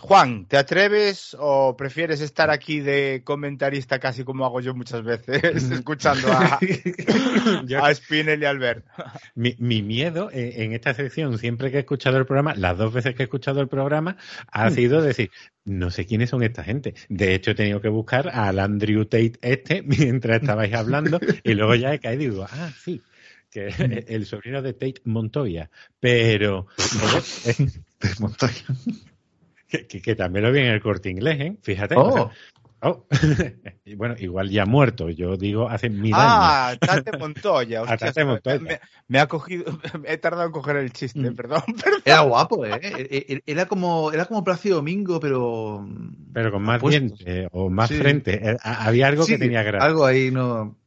[0.08, 5.44] Juan, ¿te atreves o prefieres estar aquí de comentarista casi como hago yo muchas veces,
[5.72, 6.60] escuchando a,
[7.82, 8.86] a Spinel y Albert?
[9.36, 12.94] Mi, mi miedo eh, en esta sección, siempre que he escuchado el programa, las dos
[12.94, 14.16] veces que he escuchado el programa,
[14.50, 15.30] ha sido decir,
[15.66, 16.96] no sé quiénes son esta gente.
[17.10, 21.76] De hecho, he tenido que buscar al Andrew Tate este mientras estabais hablando y luego
[21.76, 23.02] ya he caído y digo, ah, sí,
[23.52, 25.70] que es el sobrino de Tate Montoya.
[26.00, 26.68] Pero,
[28.20, 28.64] Montoya.
[29.68, 31.58] Que, que- que también lo vi en el corte inglés, ¿eh?
[31.62, 31.96] Fíjate.
[31.96, 32.08] Oh.
[32.08, 32.30] o sea,
[32.82, 33.06] oh.
[33.86, 36.26] Y bueno, igual ya muerto, yo digo hace mil años.
[36.28, 37.80] Ah, Tate Montoya.
[37.80, 38.60] A hostias, Tate Montoya.
[38.60, 39.64] Me, me ha cogido,
[40.06, 41.36] he tardado en coger el chiste, Mm.
[41.36, 42.02] perdón, perdón.
[42.04, 42.80] Era guapo, ¿eh?
[42.82, 45.88] E- e- Era como, era como Plácido Domingo, pero.
[46.34, 47.96] Pero con más dientes o más Sí.
[47.96, 48.52] frente.
[48.52, 49.86] Eh, ha- Había algo Sí, que tenía gracia.
[49.88, 50.78] Algo ahí no.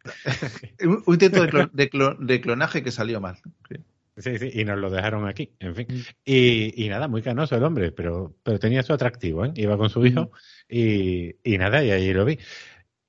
[0.82, 3.36] un, un intento de, clon- de clon- de clonaje que salió mal.
[3.68, 3.76] Sí,
[4.20, 5.86] sí, y nos lo dejaron aquí, en fin.
[6.24, 9.52] Y, y nada, muy canoso el hombre, pero, pero tenía su atractivo, ¿eh?
[9.56, 10.30] Iba con su hijo
[10.68, 12.38] y, y nada, y ahí lo vi.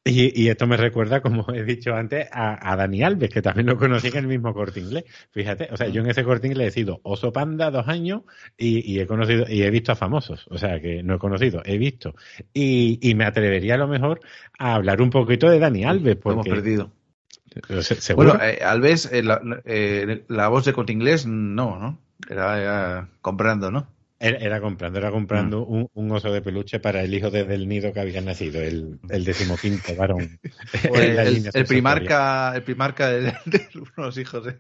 [0.04, 3.68] Y, y esto me recuerda, como he dicho antes, a, a Dani Alves, que también
[3.68, 5.04] lo conocí en el mismo corte inglés.
[5.30, 8.24] Fíjate, o sea, yo en ese corte inglés he sido oso panda dos años
[8.58, 10.48] y, y he conocido, y he visto a famosos.
[10.50, 12.16] O sea, que no he conocido, he visto.
[12.52, 14.22] Y, y me atrevería a lo mejor
[14.58, 16.92] a hablar un poquito de Dani Alves, Lo hemos porque perdido.
[17.82, 18.30] Se- seguro.
[18.34, 22.00] Bueno, eh, Alves, eh, la, eh, la voz de corte inglés, no, ¿no?
[22.30, 23.88] Era, era comprando, ¿no?
[24.20, 27.68] Era, era comprando, era comprando un, un oso de peluche para el hijo desde el
[27.68, 30.40] nido que había nacido, el, el decimoquinto varón.
[30.88, 31.18] Pues
[31.56, 34.46] el, primarca, el primarca de, de uno de los hijos.
[34.48, 34.60] ¿eh?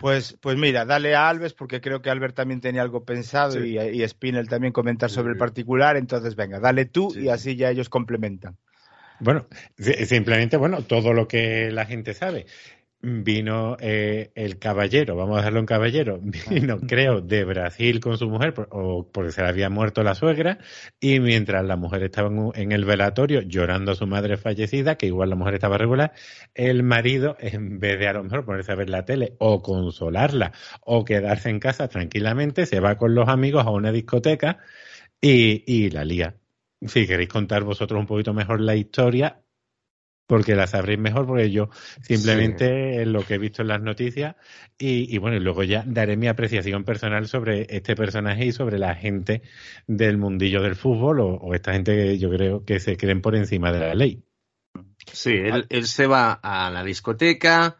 [0.00, 3.78] Pues, pues mira, dale a Alves porque creo que Albert también tenía algo pensado Sí.
[3.78, 7.28] y, y Spinel también comentar sobre el particular, entonces venga, dale tú Sí, y sí.
[7.30, 8.58] así ya ellos complementan.
[9.18, 9.46] Bueno,
[9.78, 12.46] si- simplemente, bueno, todo lo que la gente sabe.
[13.06, 18.28] Vino eh, el caballero, vamos a dejarlo en caballero, vino, creo, de Brasil con su
[18.30, 20.58] mujer, por- o porque se le había muerto la suegra,
[21.00, 24.96] y mientras la mujer estaba en, un- en el velatorio llorando a su madre fallecida,
[24.96, 26.12] que igual la mujer estaba regular,
[26.54, 30.52] el marido, en vez de a lo mejor ponerse a ver la tele o consolarla
[30.82, 34.58] o quedarse en casa tranquilamente, se va con los amigos a una discoteca
[35.20, 36.36] y, y la lía.
[36.86, 39.40] Si queréis contar vosotros un poquito mejor la historia,
[40.26, 41.68] porque la sabréis mejor, porque yo
[42.02, 44.36] simplemente lo que he visto en las noticias
[44.78, 48.78] y, y bueno, y luego ya daré mi apreciación personal sobre este personaje y sobre
[48.78, 49.42] la gente
[49.86, 53.36] del mundillo del fútbol o, o esta gente que yo creo que se creen por
[53.36, 54.24] encima de la ley.
[55.12, 57.76] Sí, él, él se va a la discoteca.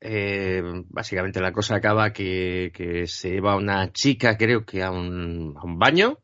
[0.00, 5.54] eh, básicamente la cosa acaba que, que se lleva una chica, creo que a un,
[5.56, 6.18] a un baño.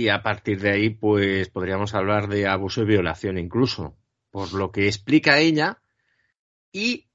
[0.00, 3.98] Y a partir de ahí, pues podríamos hablar de abuso y violación incluso.
[4.30, 5.82] Por lo que explica ella
[6.72, 7.10] y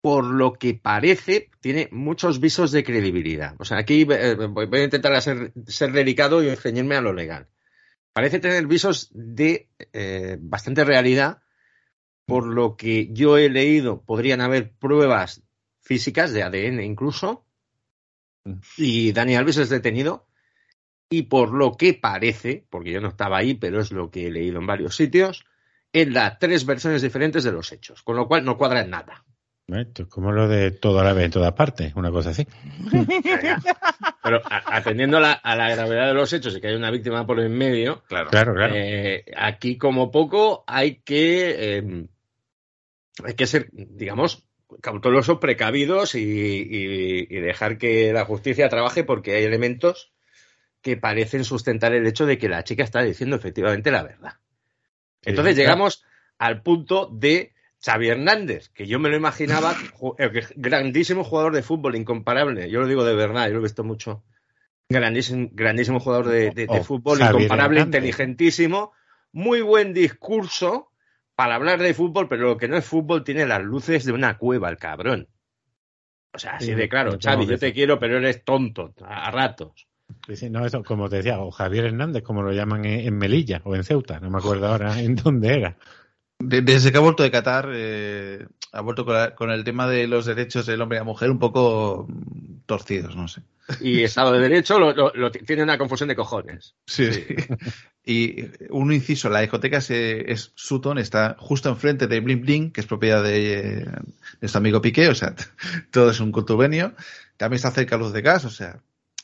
[0.00, 3.56] por lo que parece, tiene muchos visos de credibilidad.
[3.58, 7.48] O sea, aquí eh, voy a intentar ser, ser delicado y ceñirme a lo legal.
[8.12, 11.42] Parece tener visos de eh, bastante realidad,
[12.26, 15.42] por lo que yo he leído, podrían haber pruebas
[15.80, 17.44] físicas de ADN incluso,
[18.76, 20.27] y Dani Alves es detenido,
[21.10, 24.30] y por lo que parece, porque yo no estaba ahí, pero es lo que he
[24.30, 25.44] leído en varios sitios,
[25.92, 29.24] él da tres versiones diferentes de los hechos, con lo cual no cuadra en nada.
[29.68, 32.46] Esto es como lo de todo a la vez en todas partes, una cosa así.
[34.22, 36.90] Pero a- atendiendo a la, a la gravedad de los hechos y que hay una
[36.90, 38.30] víctima por en medio, Claro.
[38.30, 38.74] Claro, claro.
[38.76, 42.06] Eh, aquí, como poco, hay que, eh,
[43.24, 44.46] hay que ser, digamos,
[44.80, 50.12] cautelosos, precavidos y, y- y dejar que la justicia trabaje porque hay elementos
[50.82, 54.34] que parecen sustentar el hecho de que la chica está diciendo efectivamente la verdad.
[55.22, 56.04] Entonces llegamos
[56.38, 57.52] al punto de
[57.84, 59.74] Xavi Hernández, que yo me lo imaginaba,
[60.56, 62.70] grandísimo jugador de fútbol, incomparable.
[62.70, 64.24] Yo lo digo de verdad, yo lo he visto mucho.
[64.88, 67.98] Grandísimo, grandísimo jugador de, de- de Oh, fútbol, incomparable, Hernández.
[67.98, 68.92] inteligentísimo,
[69.32, 70.92] muy buen discurso
[71.34, 74.38] para hablar de fútbol, pero lo que no es fútbol tiene las luces de una
[74.38, 75.28] cueva, el cabrón.
[76.32, 79.87] O sea, así Sí, de claro, Xavi, yo te quiero, pero eres tonto, a ratos.
[80.26, 83.16] Sí, sí, no, eso, como te decía, o Javier Hernández, como lo llaman en, en
[83.18, 85.76] Melilla o en Ceuta, no me acuerdo ahora en dónde era.
[86.38, 89.88] De- Desde que ha vuelto de Qatar, eh, ha vuelto con, la- con el tema
[89.88, 93.42] de los derechos del hombre y la mujer un poco mm, torcidos, no sé.
[93.80, 96.74] Y Estado de Derecho lo, lo- lo- tiene una confusión de cojones.
[96.86, 97.24] Sí, sí.
[98.04, 102.80] Y un inciso, la discoteca se- es Sutton, está justo enfrente de Bling Bling, que
[102.80, 103.86] es propiedad de,
[104.40, 105.34] de su amigo Piqué, o sea,
[105.90, 106.94] todo es un contubernio.
[107.36, 108.80] También está cerca Luz de Gas, o sea,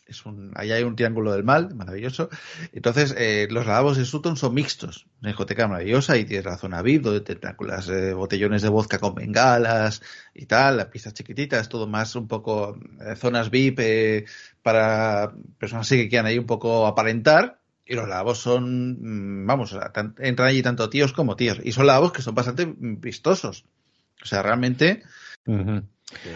[0.07, 2.29] es un, ahí hay un triángulo del mal, maravilloso.
[2.73, 6.83] Entonces, eh, los lavabos de Sutton son mixtos, una discoteca maravillosa y tienes la zona
[6.83, 10.03] VIP, donde te las eh, botellones de vodka con bengalas
[10.35, 14.25] y tal, las pistas chiquititas, todo más un poco eh, zonas VIP eh,
[14.62, 17.61] para personas que quieran ahí un poco aparentar.
[17.87, 19.77] Y los lavabos son, mm, vamos,
[20.19, 21.61] entran allí tanto tíos como tíos.
[21.62, 23.64] Y son lavabos que son bastante mm, vistosos.
[24.23, 25.03] O sea, realmente,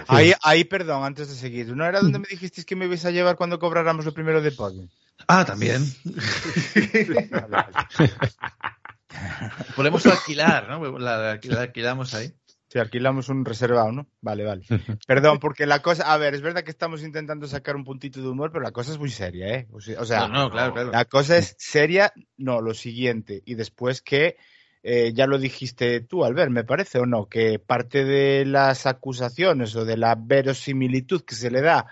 [0.07, 1.75] Ahí, ahí, perdón, antes de seguir.
[1.77, 4.53] ¿No era donde me dijisteis que me ibais a llevar cuando cobráramos lo primero de
[4.53, 4.89] podium?
[5.27, 5.85] ah, también.
[9.77, 10.99] Podemos alquilar, ¿no?
[10.99, 12.33] La, la alquilamos ahí.
[12.69, 14.07] Si alquilamos un reservado, ¿no?
[14.21, 14.63] Vale, vale.
[15.07, 18.29] Perdón, porque la cosa, a ver, es verdad que estamos intentando sacar un puntito de
[18.29, 19.69] humor, pero la cosa es muy seria, ¿eh?
[19.73, 20.91] O sea, o sea, No, no, claro, claro.
[20.91, 23.43] la cosa es seria, no, lo siguiente.
[23.47, 24.37] Y después que,
[24.83, 29.75] eh, ya lo dijiste tú, Albert, me parece, o no, que parte de las acusaciones
[29.77, 31.87] o de la verosimilitud que se le da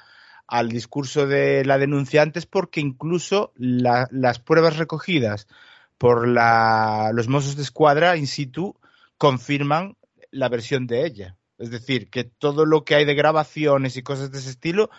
[0.47, 5.49] al discurso de la denunciante es porque incluso la- las pruebas recogidas
[5.99, 8.77] por la, los Mossos de Escuadra in situ
[9.19, 9.97] confirman
[10.31, 11.37] la versión de ella.
[11.59, 14.91] Es decir, que todo lo que hay de grabaciones y cosas de ese estilo,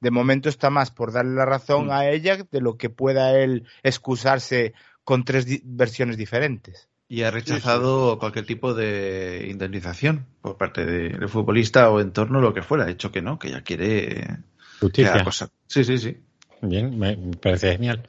[0.00, 1.90] de momento está más por darle la razón Mm.
[1.90, 4.72] a ella de lo que pueda él excusarse
[5.04, 6.88] con tres di- versiones diferentes.
[7.08, 12.52] Y ha rechazado cualquier tipo de indemnización por parte de- del futbolista o entorno, lo
[12.52, 12.84] que fuera.
[12.84, 14.38] Ha dicho que no, que ya quiere la
[14.80, 15.22] Justicia.
[15.24, 15.48] cosa.
[15.68, 16.16] Sí, sí, sí.
[16.62, 18.08] Bien, me parece genial.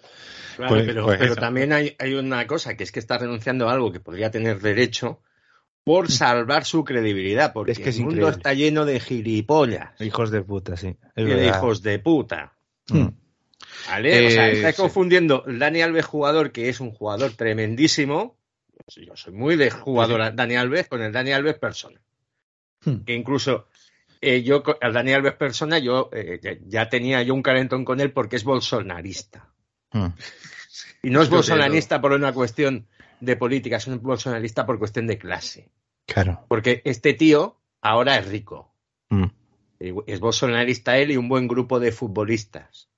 [0.56, 3.70] Claro, Pues- pero, pues pero también hay, hay una cosa, que es que está renunciando
[3.70, 5.22] a algo que podría tener derecho
[5.84, 8.38] por salvar su credibilidad, porque Es que es el mundo increíble.
[8.38, 10.98] está lleno de gilipollas Hijos de puta, sí.
[11.16, 12.54] De hijos de puta.
[12.90, 13.08] Mm.
[13.90, 14.28] ¿Vale?
[14.28, 14.82] o sea, Eh, estáis sí.
[14.82, 18.37] confundiendo Dani Alves jugador, que es un jugador tremendísimo.
[18.88, 22.02] Yo soy muy de jugador Dani Alves con el Dani Alves persona.
[22.84, 23.04] Hmm.
[23.06, 23.68] Que incluso
[24.22, 28.00] eh, yo, al Dani Alves persona, yo eh, ya, ya tenía yo un calentón con
[28.00, 29.50] él porque es bolsonarista.
[29.92, 30.08] Mm.
[31.04, 32.88] Y no es Yo bolsonarista por una cuestión
[33.20, 35.70] de política, es un bolsonarista por cuestión de clase.
[36.06, 36.46] Claro.
[36.48, 38.74] Porque este tío ahora es rico.
[39.10, 39.26] Mm.
[39.80, 42.90] Y Es bolsonarista él y un buen grupo de futbolistas.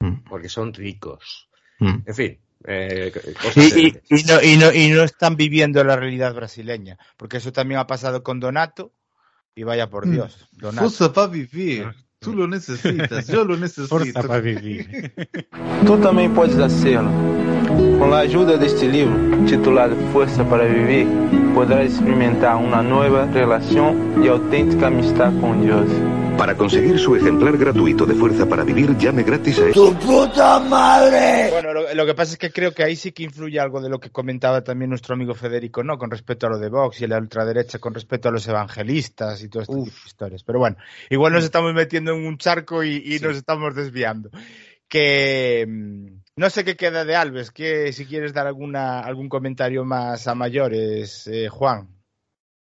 [0.00, 0.24] Mm.
[0.28, 1.48] Porque son ricos.
[1.78, 1.98] Mm.
[2.06, 2.38] En fin.
[2.66, 3.12] Eh,
[3.56, 7.38] Y, de- y- y no, y, no, y no están viviendo la realidad brasileña, porque
[7.38, 8.92] eso también ha pasado con Donato,
[9.54, 10.12] y vaya por Mm.
[10.12, 10.88] Dios, Donato.
[10.88, 11.86] Fuerza para vivir.
[12.20, 13.88] Tú lo necesitas, yo lo necesito.
[13.98, 15.12] Fuerza para vivir.
[15.84, 17.10] Tu também podes hacerlo.
[17.98, 19.14] Com a ajuda deste livro,
[19.46, 21.06] titulado Força para Viver,
[21.54, 25.88] podrás experimentar uma nova relação e autêntica amistad com Deus.
[26.42, 31.50] Para conseguir su ejemplar gratuito de Fuerza para Vivir, llame gratis a ¡Tu puta madre!
[31.52, 33.88] Bueno, lo, lo que pasa es que creo que ahí sí que influye algo de
[33.88, 35.98] lo que comentaba también nuestro amigo Federico, ¿no?
[35.98, 39.48] Con respecto a lo de Vox y la ultraderecha, con respecto a los evangelistas y
[39.48, 40.42] todo este tipo de historias.
[40.42, 40.78] Pero bueno,
[41.10, 44.30] igual nos estamos metiendo en un charco y, y nos estamos desviando.
[44.88, 49.84] Que mm, no sé qué queda de Alves, que si quieres dar alguna algún comentario
[49.84, 52.01] más a mayores, eh, Juan.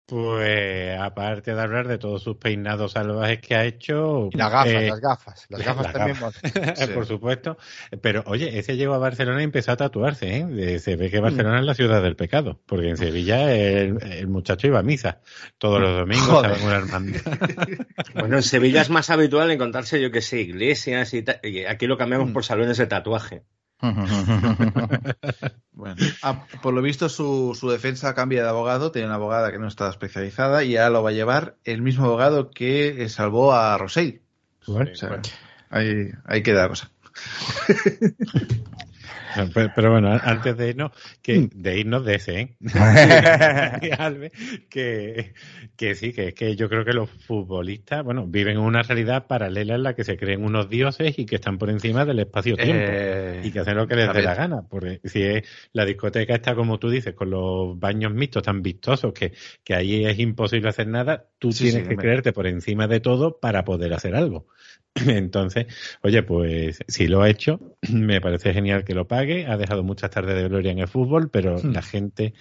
[0.09, 4.29] Pues aparte de hablar de todos sus peinados salvajes que ha hecho.
[4.31, 5.45] Y las gafas, eh, las gafas.
[5.49, 6.17] Las gafas las también.
[6.19, 6.79] gafas.
[6.79, 6.93] Sí.
[6.93, 7.57] Por supuesto.
[8.01, 10.79] Pero oye, ese llegó a Barcelona y empezó a tatuarse, ¿eh?
[10.79, 14.65] Se ve que Barcelona es la ciudad del pecado, porque en Sevilla el, el muchacho
[14.65, 15.21] iba a misa
[15.59, 16.45] todos los domingos.
[18.15, 21.39] Bueno, en Sevilla es más habitual encontrarse, yo que sé, iglesias y tal.
[21.43, 23.43] y Aquí lo cambiamos por salones de tatuaje.
[25.71, 29.59] Bueno, ah, por lo visto su, su defensa cambia de abogado, tiene una abogada que
[29.59, 33.53] no está especializada y ahora lo va a llevar el mismo abogado que eh, salvó
[33.53, 34.21] a Rosell.
[34.67, 35.21] Bueno, O sea,
[35.69, 36.91] ahí, ahí queda la cosa.
[39.53, 42.55] Pero, pero bueno, antes de irnos, que, de irnos de ese, ¿eh?
[44.69, 45.33] Que,
[45.75, 49.27] que sí, que es que yo creo que los futbolistas, bueno, viven en una realidad
[49.27, 52.91] paralela en la que se creen unos dioses y que están por encima del espacio-tiempo
[52.91, 54.63] Eh, y que hacen lo que les dé la gana.
[54.67, 59.13] Porque si es, la discoteca está, como tú dices, con los baños mixtos tan vistosos
[59.13, 62.87] que, que ahí es imposible hacer nada, tú Sí, tienes sí, que creerte por encima
[62.87, 64.47] de todo para poder hacer algo.
[65.07, 65.67] Entonces,
[66.01, 67.59] oye, pues si lo ha hecho,
[67.91, 69.45] me parece genial que lo pague.
[69.47, 71.71] Ha dejado muchas tardes de gloria en el fútbol, pero Hmm.
[71.71, 72.33] la gente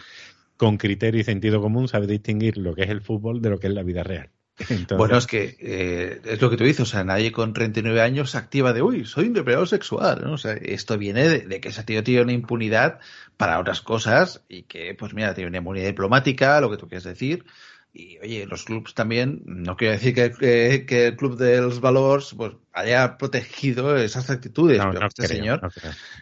[0.57, 3.69] con criterio y sentido común sabe distinguir lo que es el fútbol de lo que
[3.69, 4.31] es la vida real.
[4.69, 8.01] Entonces, Bueno, es que eh, es lo que tú dices, o sea, nadie con 39
[8.01, 10.33] años se activa de, uy, soy un depredador sexual, ¿no?
[10.33, 12.99] O sea, esto viene de, de que ese tío tiene una impunidad
[13.37, 17.05] para otras cosas y que, pues mira, tiene una inmunidad diplomática, lo que tú quieres
[17.05, 17.45] decir.
[17.93, 21.81] Y oye, los clubs también, no quiero decir que, que- que el club de los
[21.81, 25.71] valores pues, haya protegido esas actitudes, no, pero no este creo, señor, no.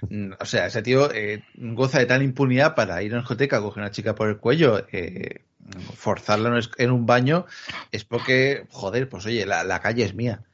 [0.09, 3.61] Mm, O sea, ese tío eh, goza de tal impunidad para ir a una discoteca,
[3.61, 5.43] coger a una chica por el cuello, eh,
[5.95, 7.47] forzarla en un es- en un baño,
[7.91, 10.45] es porque, joder, pues oye, la, la calle es mía.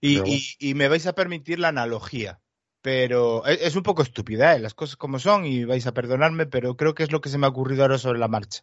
[0.00, 2.38] Y, Pero- y- y me vais a permitir la analogía,
[2.82, 4.60] pero es, es un poco estúpida, ¿eh?
[4.60, 7.38] las cosas como son y vais a perdonarme, pero creo que es lo que se
[7.38, 8.62] me ha ocurrido ahora sobre la marcha.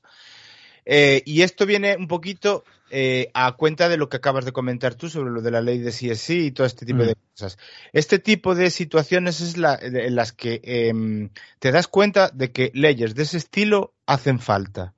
[0.86, 4.94] Eh, y esto viene un poquito eh, a cuenta de lo que acabas de comentar
[4.96, 7.08] tú sobre lo de la ley de CSI y todo este tipo Mm.
[7.08, 7.58] de cosas.
[7.94, 11.30] Este tipo de situaciones es la, en las que em,
[11.60, 14.94] te das cuenta de que leyes de ese estilo hacen falta.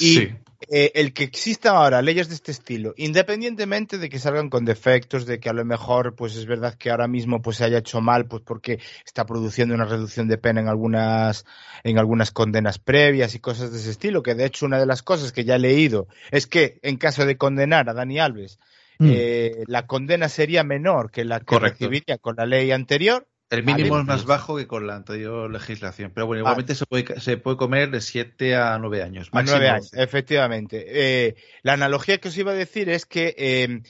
[0.00, 0.28] Y Sí.
[0.70, 5.26] Eh, el que existan ahora leyes de este estilo, independientemente de que salgan con defectos,
[5.26, 8.00] de que a lo mejor, pues es verdad que ahora mismo pues se haya hecho
[8.00, 11.44] mal, pues porque está produciendo una reducción de pena en algunas,
[11.82, 15.02] en algunas condenas previas y cosas de ese estilo, que de hecho una de las
[15.02, 18.58] cosas que ya he leído es que en caso de condenar a Dani Alves,
[18.98, 19.10] Mm.
[19.12, 21.78] eh, la condena sería menor que la que Correcto.
[21.88, 23.26] recibiría con la ley anterior.
[23.50, 26.10] El mínimo es más bajo que con la anterior legislación.
[26.14, 26.52] Pero bueno, Vale.
[26.54, 29.28] igualmente se, puede, se puede comer de 7 a 9 años.
[29.32, 30.02] A máximo nueve años, 12.
[30.02, 30.84] efectivamente.
[30.88, 33.82] Eh, la analogía que os iba a decir es que eh,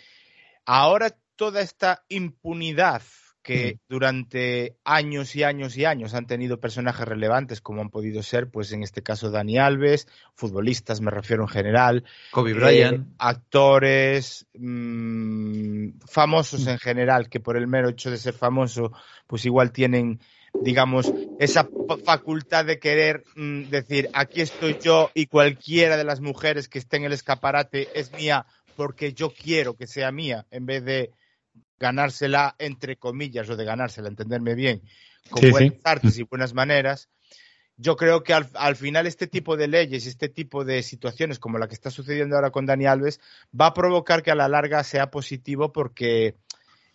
[0.67, 3.03] ahora toda esta impunidad
[3.45, 8.49] que durante años y años y años han tenido personajes relevantes como han podido ser,
[8.49, 13.07] pues en este caso Dani Alves, futbolistas me refiero en general, Kobe eh, Bryant.
[13.19, 18.93] actores, mm, famosos en general, que por el mero hecho de ser famoso,
[19.27, 20.21] pues igual tienen,
[20.63, 21.69] digamos, esa
[22.03, 26.97] facultad de querer mm, decir, aquí estoy yo y cualquiera de las mujeres que esté
[26.97, 31.11] en el escaparate es mía porque yo quiero que sea mía, en vez de
[31.85, 34.81] ganársela, entre comillas, o de ganársela, entenderme bien,
[35.31, 35.81] con Sí, buenas sí.
[35.85, 37.09] artes y buenas maneras,
[37.77, 41.39] yo creo que al, al final este tipo de leyes y este tipo de situaciones
[41.39, 43.21] como la que está sucediendo ahora con Dani Alves
[43.59, 46.37] va a provocar que a la larga sea positivo porque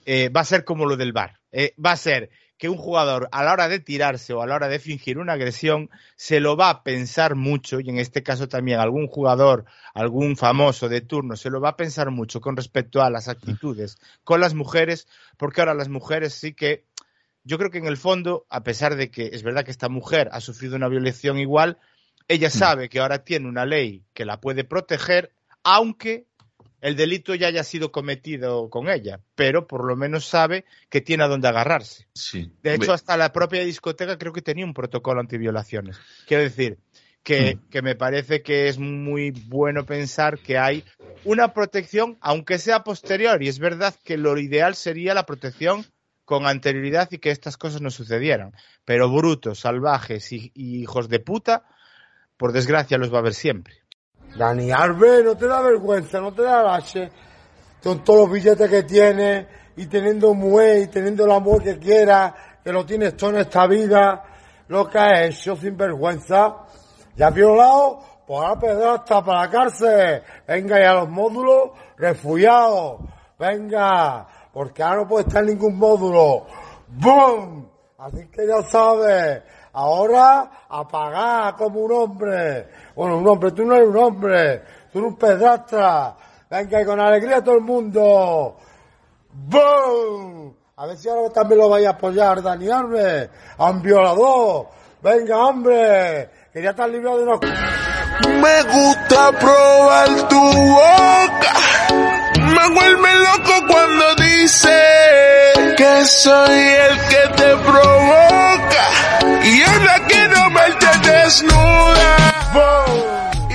[0.05, 1.39] eh, va a ser como lo del VAR.
[1.51, 2.29] Eh, va a ser
[2.59, 5.33] que un jugador a la hora de tirarse o a la hora de fingir una
[5.33, 10.35] agresión se lo va a pensar mucho y en este caso también algún jugador, algún
[10.35, 14.41] famoso de turno se lo va a pensar mucho con respecto a las actitudes con
[14.41, 15.07] las mujeres
[15.37, 16.83] porque ahora las mujeres sí que
[17.45, 20.29] yo creo que en el fondo, a pesar de que es verdad que esta mujer
[20.33, 21.79] ha sufrido una violación igual,
[22.27, 25.31] ella sabe que ahora tiene una ley que la puede proteger,
[25.63, 26.27] aunque
[26.81, 31.23] el delito ya haya sido cometido con ella, pero por lo menos sabe que tiene
[31.23, 32.07] a dónde agarrarse.
[32.13, 32.51] Sí.
[32.63, 35.99] De hecho, hasta la propia discoteca creo que tenía un protocolo antiviolaciones.
[36.25, 36.77] Quiero decir
[37.23, 40.83] que, que me parece que es muy bueno pensar que hay
[41.25, 45.85] una protección, aunque sea posterior, y es verdad que lo ideal sería la protección
[46.23, 48.53] con anterioridad y que estas cosas no sucedieran.
[48.85, 51.65] Pero brutos, salvajes y, y hijos de puta,
[52.37, 53.78] por desgracia los va a haber siempre.
[54.37, 57.09] Dani Alves, no te da vergüenza, no te da lache.
[57.83, 62.33] Con todos los billetes que tienes y teniendo mujer y teniendo el amor que quieras,
[62.63, 64.23] que lo tienes todo en esta vida,
[64.67, 66.57] lo que has hecho sin vergüenza.
[67.15, 70.23] Ya violado, pues ahora pedrasta para la cárcel.
[70.47, 73.01] Venga, y a los módulos, refugiados.
[73.37, 76.45] Venga, porque ahora no puede estar en ningún módulo.
[76.87, 77.67] ¡Bum!
[77.97, 82.67] Así que ya sabes, ahora a pagar como un hombre.
[82.99, 86.17] Bueno, un hombre, tú no eres un hombre, tú eres un pedastra.
[86.49, 88.57] Venga, con alegría todo el mundo.
[89.31, 90.53] ¡Bum!
[90.75, 94.67] A ver si ahora también lo vais a apoyar, Dani Alves, a un violador.
[95.01, 97.39] Venga, hombre, que ya estás librado de unos...
[97.39, 101.53] Me gusta probar tu boca.
[102.35, 108.85] Me vuelve loco cuando dice que soy el que te provoca.
[109.43, 112.15] Y ahora quiero verte desnuda.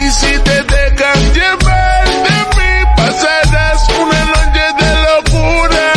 [0.01, 5.93] Y si te dejan llevar de mí, pasarás una noche de locura.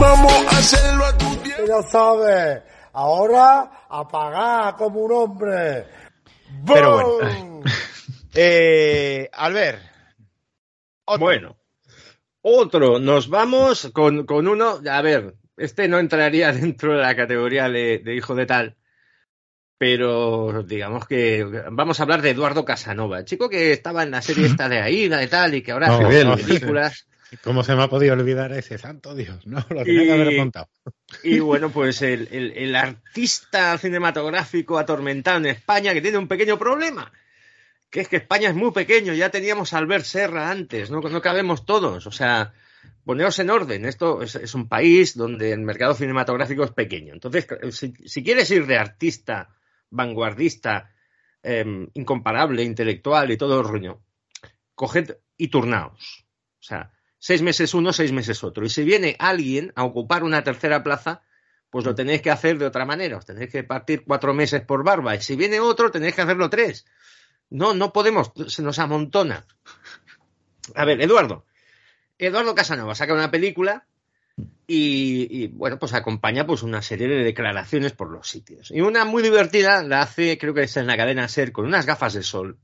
[0.00, 5.86] Vamos a hacerlo a tu Que ya sabes, Ahora, a pagar como un hombre.
[6.66, 7.62] Pero ¡Bum!
[8.40, 9.82] Eh, Albert.
[11.18, 11.57] Bueno,
[12.42, 17.68] otro, nos vamos con, con uno, a ver, este no entraría dentro de la categoría
[17.68, 18.76] de, de hijo de tal,
[19.78, 24.22] pero digamos que vamos a hablar de Eduardo Casanova, el chico que estaba en la
[24.22, 27.06] serie esta de Aida y tal, y que ahora No, hace no, películas.
[27.44, 29.46] ¿Cómo se me ha podido olvidar ese santo Dios?
[29.46, 30.68] No, lo tenía que haber Y- contado.
[31.22, 36.58] Y bueno, pues el, el- el artista cinematográfico atormentado en España que tiene un pequeño
[36.58, 37.12] problema,
[37.90, 41.64] que es que España es muy pequeño, ya teníamos Albert Serra antes, no, no cabemos
[41.64, 42.52] todos, o sea,
[43.04, 47.94] poneos en orden, esto es, un país donde el mercado cinematográfico es pequeño, entonces si,
[48.04, 49.48] si quieres ir de artista,
[49.90, 50.92] vanguardista,
[51.42, 54.02] em, incomparable, intelectual y todo el rollo,
[54.74, 56.26] coged y turnaos,
[56.60, 58.64] o sea, seis meses uno, seis meses otro.
[58.64, 61.22] Y si viene alguien a ocupar una tercera plaza,
[61.70, 63.18] pues lo tenéis que hacer de otra manera.
[63.18, 65.14] Os tenéis que partir cuatro meses por barba.
[65.14, 66.86] Y si viene otro, tenéis que hacerlo tres.
[67.50, 69.44] No, no podemos, se nos amontona.
[70.74, 71.44] A ver, Eduardo.
[72.18, 73.86] Eduardo Casanova saca una película
[74.66, 78.70] y, y, bueno, pues acompaña pues una serie de declaraciones por los sitios.
[78.70, 81.86] Y una muy divertida la hace, creo que es en la cadena SER, con unas
[81.86, 82.58] gafas de sol.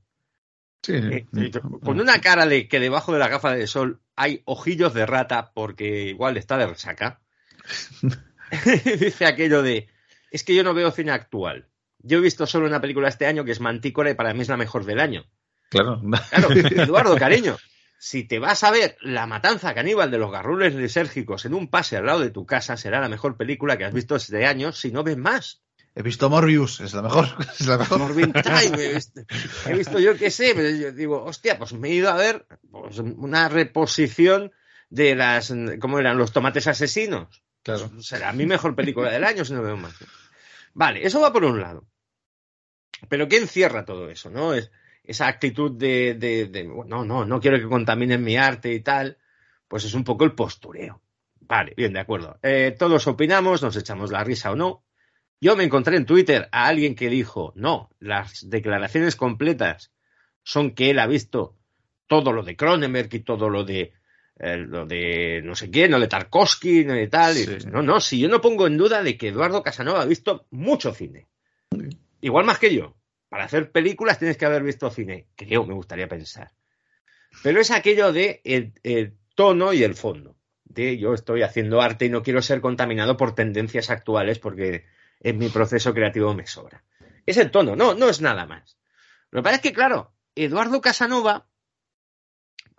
[0.82, 1.51] Sí, Eh, eh,
[1.82, 5.53] con una cara de que debajo de la gafa de sol hay ojillos de rata
[5.55, 7.20] porque igual está de resaca.
[9.01, 9.89] Dice aquello de,
[10.30, 11.68] es que yo no veo cine actual.
[12.07, 14.48] Yo he visto solo una película este año que es Mantícora y para mí es
[14.48, 15.24] la mejor del año.
[15.70, 16.02] Claro.
[16.30, 16.48] Claro,
[16.82, 17.57] Eduardo, cariño,
[17.98, 21.96] si te vas a ver La matanza caníbal de los garrules lisérgicos en un pase
[21.96, 24.92] al lado de tu casa, será la mejor película que has visto este año si
[24.92, 25.62] no ves más.
[25.94, 27.26] He visto Morbius, es la mejor.
[27.59, 27.98] Es la mejor.
[28.00, 29.22] Morbin Time, he visto,
[29.66, 32.46] he visto yo qué sé, pero yo digo, hostia, pues me he ido a ver
[32.70, 34.52] pues, una reposición
[34.90, 36.18] de las, ¿cómo eran?
[36.18, 37.42] Los tomates asesinos.
[37.62, 37.90] Claro.
[38.02, 39.94] Será mi mejor película del año si no veo más.
[40.74, 41.86] Vale, eso va por un lado.
[43.09, 44.55] Pero ¿qué encierra todo eso, no?
[44.55, 44.70] Es
[45.03, 49.18] esa actitud de, de, de, no, no, no quiero que contaminen mi arte y tal,
[49.68, 51.03] pues es un poco el postureo.
[51.40, 52.38] Vale, bien, de acuerdo.
[52.42, 54.84] Eh, todos opinamos, nos echamos la risa o no.
[55.40, 59.92] Yo me encontré en Twitter a alguien que dijo, no, las declaraciones completas
[60.42, 61.57] son que él ha visto
[62.07, 63.92] todo lo de Cronenberg y todo lo de
[64.38, 67.36] eh, lo de no sé quién, lo de Tarkovsky, no de tal.
[67.36, 70.47] Y, no, no, si yo no pongo en duda de que Eduardo Casanova ha visto
[70.51, 71.28] mucho cine.
[72.25, 72.97] Igual más que yo.
[73.29, 76.53] Para hacer películas tienes que haber visto cine, creo, me gustaría pensar.
[77.43, 80.35] Pero es aquello de el, el tono y el fondo.
[80.64, 84.87] De yo estoy haciendo arte y no quiero ser contaminado por tendencias actuales porque
[85.20, 86.83] en mi proceso creativo me sobra.
[87.27, 88.79] Es el tono, no, no es nada más.
[89.31, 91.47] Lo que pasa es que, claro, Eduardo Casanova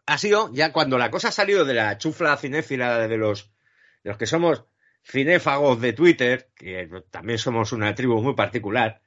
[0.08, 3.52] ha sido, ya cuando la cosa ha salido de la chufla cinéfila de los,
[4.04, 4.66] de los que somos
[5.04, 9.04] cinéfagos de Twitter, que también somos una tribu muy particular,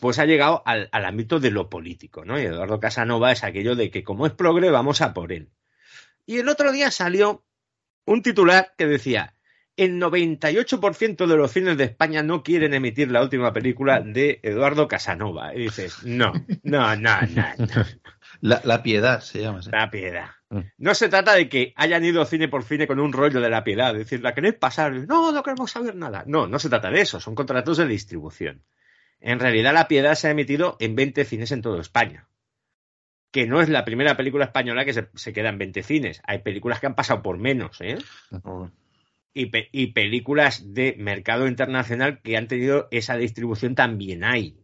[0.00, 2.38] pues ha llegado al, al ámbito de lo político, ¿no?
[2.38, 5.50] Y Eduardo Casanova es aquello de que como es progre, vamos a por él.
[6.26, 7.44] Y el otro día salió
[8.06, 9.34] un titular que decía,
[9.76, 14.88] el 98% de los cines de España no quieren emitir la última película de Eduardo
[14.88, 15.54] Casanova.
[15.54, 17.44] Y dices, no, no, no, no.
[17.58, 17.84] no.
[18.40, 19.62] La, la piedad se llama.
[19.62, 19.70] ¿sí?
[19.70, 20.30] La piedad.
[20.78, 23.64] No se trata de que hayan ido cine por cine con un rollo de la
[23.64, 26.22] piedad, es decir, la queréis pasar, no, no queremos saber nada.
[26.26, 28.62] No, no se trata de eso, son contratos de distribución.
[29.26, 32.28] En realidad la piedad se ha emitido en 20 cines en toda España.
[33.32, 36.20] Que no es la primera película española que se, se queda en 20 cines.
[36.26, 37.96] Hay películas que han pasado por menos, ¿eh?
[39.32, 44.60] Y, pe- y películas de mercado internacional que han tenido esa distribución también hay.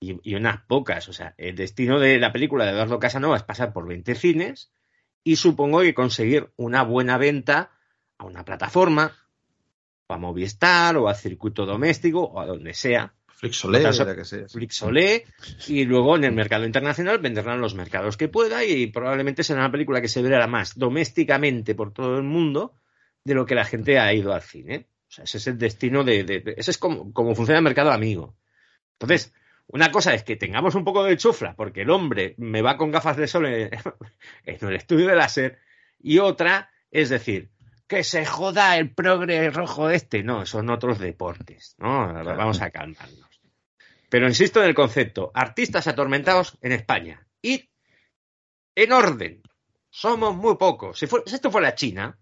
[0.00, 1.08] Y, y unas pocas.
[1.08, 4.72] O sea, el destino de la película de Eduardo Casanova es pasar por 20 cines
[5.22, 7.70] y supongo que conseguir una buena venta
[8.18, 9.12] a una plataforma,
[10.08, 13.14] o a Movistar, o a circuito doméstico, o a donde sea.
[13.42, 14.48] Flixolé, la que sea.
[14.48, 15.24] Flixolé,
[15.66, 19.72] y luego en el mercado internacional venderán los mercados que pueda y probablemente será una
[19.72, 22.74] película que se verá más domésticamente por todo el mundo
[23.24, 24.86] de lo que la gente ha ido al cine.
[25.08, 26.24] O sea, ese es el destino de...
[26.24, 28.36] de- de- ese es como, como funciona el mercado amigo.
[28.98, 29.34] Entonces,
[29.66, 32.90] una cosa es que tengamos un poco de chufla, porque el hombre me va con
[32.92, 33.70] gafas de sol en,
[34.46, 35.58] en el estudio de láser,
[36.00, 37.50] y otra es decir,
[37.88, 40.22] que se joda el progre rojo este.
[40.22, 42.12] No, son otros deportes, ¿no?
[42.36, 43.31] Vamos a calmarnos.
[44.12, 47.26] Pero insisto en el concepto, artistas atormentados en España.
[47.40, 47.70] Y
[48.74, 49.40] en orden,
[49.88, 50.98] somos muy pocos.
[50.98, 52.18] Si, fue- si esto fuera China,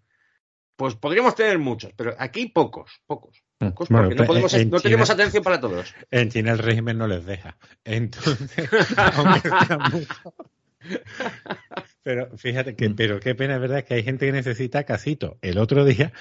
[0.76, 3.43] pues podríamos tener muchos, pero aquí pocos, pocos.
[3.59, 5.93] pocos Bueno, porque no, en- podemos, no China- tenemos atención para todos.
[6.12, 7.57] En China el régimen no les deja.
[7.82, 9.51] Entonces, aunque
[9.91, 10.34] mucho-
[12.03, 15.38] Pero fíjate que, pero qué pena, es verdad, que hay gente que necesita casito.
[15.42, 16.12] El otro día,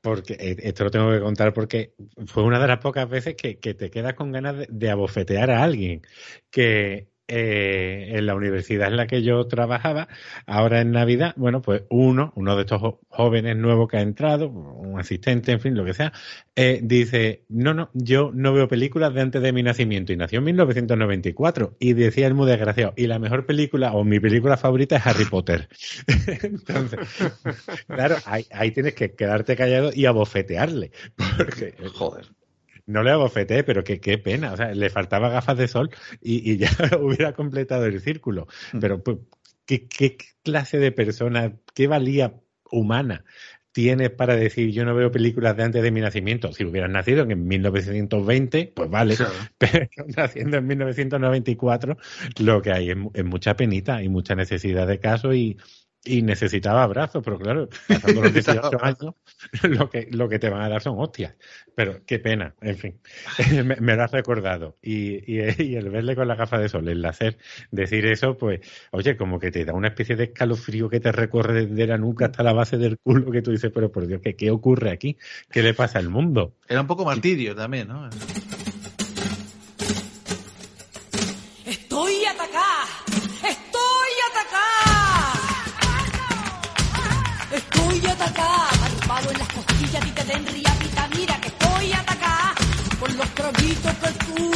[0.00, 1.94] porque eh, esto lo tengo que contar porque
[2.26, 5.50] fue una de las pocas veces que, que te quedas con ganas de, de abofetear
[5.50, 6.02] a alguien.
[6.50, 10.08] Que eh, en la universidad en la que yo trabajaba,
[10.46, 14.98] ahora en Navidad, bueno, pues uno, uno de estos jóvenes nuevos que ha entrado, un
[14.98, 16.12] asistente, en fin, lo que sea,
[16.56, 20.38] eh, dice, no, no, yo no veo películas de antes de mi nacimiento y nació
[20.38, 24.96] en 1994 y decía el muy desgraciado, y la mejor película o mi película favorita
[24.96, 25.68] es Harry Potter.
[26.42, 27.00] Entonces,
[27.86, 30.92] claro, ahí, ahí tienes que quedarte callado y abofetearle.
[31.36, 32.26] Porque, Joder.
[32.88, 34.52] No le abofeteé, pero que, qué pena.
[34.52, 36.70] O sea, le faltaba gafas de sol y, y ya
[37.00, 38.48] hubiera completado el círculo.
[38.80, 39.18] Pero, pues,
[39.66, 42.34] ¿qué, qué clase de persona, qué valía
[42.70, 43.24] humana
[43.72, 46.52] tienes para decir yo no veo películas de antes de mi nacimiento?
[46.52, 49.16] Si hubieras nacido en 1920, pues vale.
[49.58, 49.86] Pero
[50.16, 51.96] naciendo en 1994,
[52.40, 55.58] lo que hay es, es mucha penita y mucha necesidad de caso y,
[56.04, 59.14] y necesitaba abrazos, pero claro, pasando los 18 años,
[59.62, 61.34] lo que, lo que te van a dar son hostias.
[61.74, 63.00] Pero qué pena, en fin,
[63.64, 64.76] me, me lo has recordado.
[64.82, 67.38] Y, y, y el verle con la gafa de sol, el hacer,
[67.70, 71.66] decir eso, pues, oye, como que te da una especie de escalofrío que te recorre
[71.66, 74.36] desde la nuca hasta la base del culo, que tú dices, pero por Dios, ¿qué,
[74.36, 75.16] qué ocurre aquí?
[75.50, 76.54] ¿Qué le pasa al mundo?
[76.68, 78.08] Era un poco martirio también, ¿no?
[88.20, 88.68] Atacada.
[88.84, 91.08] Arrupado en las costillas y te den riapita.
[91.14, 92.54] Mira que estoy atacada
[92.98, 94.52] por los traguitos que tú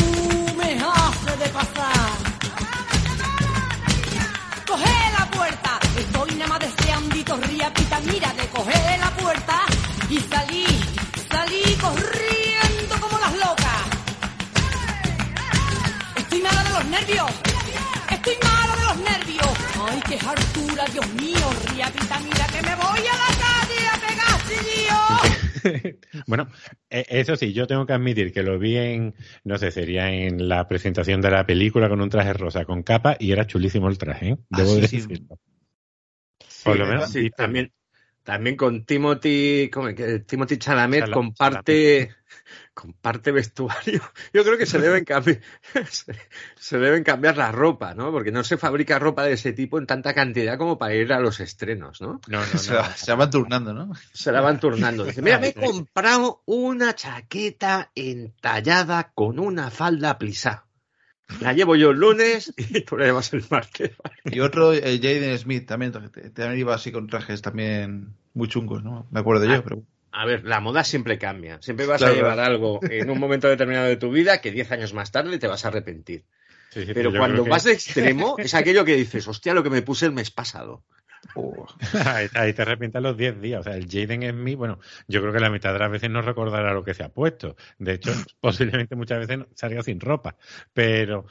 [0.57, 2.11] me haces de pasar.
[4.67, 5.79] Coge la puerta.
[5.97, 8.01] Estoy nada más deseandito riapita.
[8.01, 9.61] Mira que coge la puerta
[10.11, 10.67] y salí,
[11.31, 13.83] salí corriendo como las locas.
[16.17, 17.31] Estoy mala de los nervios.
[18.11, 19.53] Estoy mala de los nervios.
[19.89, 21.47] Ay, qué hartura, Dios mío.
[21.71, 26.12] Riapita, mira que me voy a la calle a pegar chillillos.
[26.27, 26.49] Bueno,
[26.91, 29.15] eh, eso sí, yo tengo que admitir que lo vi en,
[29.45, 33.17] no sé, sería en la presentación de la película con un traje rosa con capa
[33.19, 34.37] y era chulísimo el traje, ¿eh?
[34.53, 34.99] Ah, Debo sí, de sí.
[34.99, 35.39] decirlo.
[36.65, 37.73] Por lo menos, sí, también,
[38.23, 40.21] también con Timothy, ¿cómo es que?
[40.21, 42.15] Timothy Chalamet Chala- comparte,
[42.75, 44.01] comparte vestuario.
[44.33, 45.41] Yo creo que se deben cambiar,
[45.91, 46.15] se,
[46.57, 48.11] se deben cambiar la ropa, ¿no?
[48.11, 51.21] Porque no se fabrica ropa de ese tipo en tanta cantidad como para ir a
[51.21, 52.21] los estrenos, ¿no?
[52.29, 53.93] No, no, Se, va- se van turnando, ¿no?
[54.13, 55.05] Se la van turnando.
[55.05, 60.67] Dice, mira, me he comprado una chaqueta entallada con una falda plisá.
[61.41, 63.93] La llevo yo el lunes y tú la llevas el martes.
[64.25, 69.07] Y otro, eh, Jaden Smith, también, también iba así con trajes también muy chungos, ¿no?
[69.11, 69.83] Me acuerdo yo, pero...
[70.13, 71.61] A ver, la moda siempre cambia.
[71.63, 74.71] Siempre vas Claro, a llevar algo en un momento determinado de tu vida que 10
[74.71, 76.25] años más tarde te vas a arrepentir.
[76.71, 79.71] Sí, sí, Pero cuando que- vas de extremo, es aquello que dices, hostia, lo que
[79.71, 80.85] me puse el mes pasado.
[82.07, 83.61] ahí, ahí te arrepientas los 10 días.
[83.61, 86.21] O sea, el Jaden Smith, bueno, yo creo que la mitad de las veces no
[86.23, 87.57] recordará lo que se ha puesto.
[87.79, 88.11] De hecho,
[88.41, 90.37] posiblemente muchas veces salga sin ropa.
[90.73, 91.27] Pero,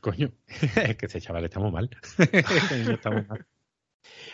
[0.00, 0.32] coño,
[0.76, 1.90] es que ese chaval está muy mal.
[2.18, 3.46] Está muy mal.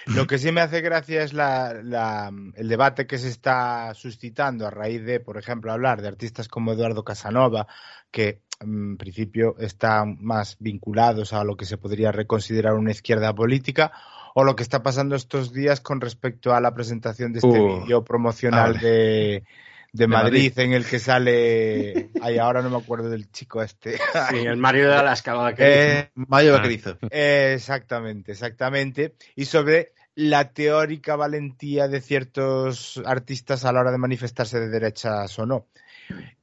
[0.06, 4.66] Lo que sí me hace gracia es la, la- el debate que se está suscitando
[4.66, 7.66] a raíz de, por ejemplo, hablar de artistas como Eduardo Casanova,
[8.10, 13.92] que en principio están más vinculados a lo que se podría reconsiderar una izquierda política,
[14.34, 17.80] o lo que está pasando estos días con respecto a la presentación de este Uh,
[17.80, 18.86] vídeo promocional vale.
[18.88, 19.44] de,
[19.92, 20.58] de Madrid, Madrid.
[20.58, 22.10] en el que sale.
[22.20, 23.98] Ay, ahora no me acuerdo del chico este.
[24.30, 26.58] Sí, el Mario de Alaska, Eh, Mayo Ah.
[26.58, 26.98] Vaquerizo.
[27.10, 29.14] eh, exactamente, exactamente.
[29.36, 35.38] Y sobre la teórica valentía de ciertos artistas a la hora de manifestarse de derechas
[35.38, 35.68] o no.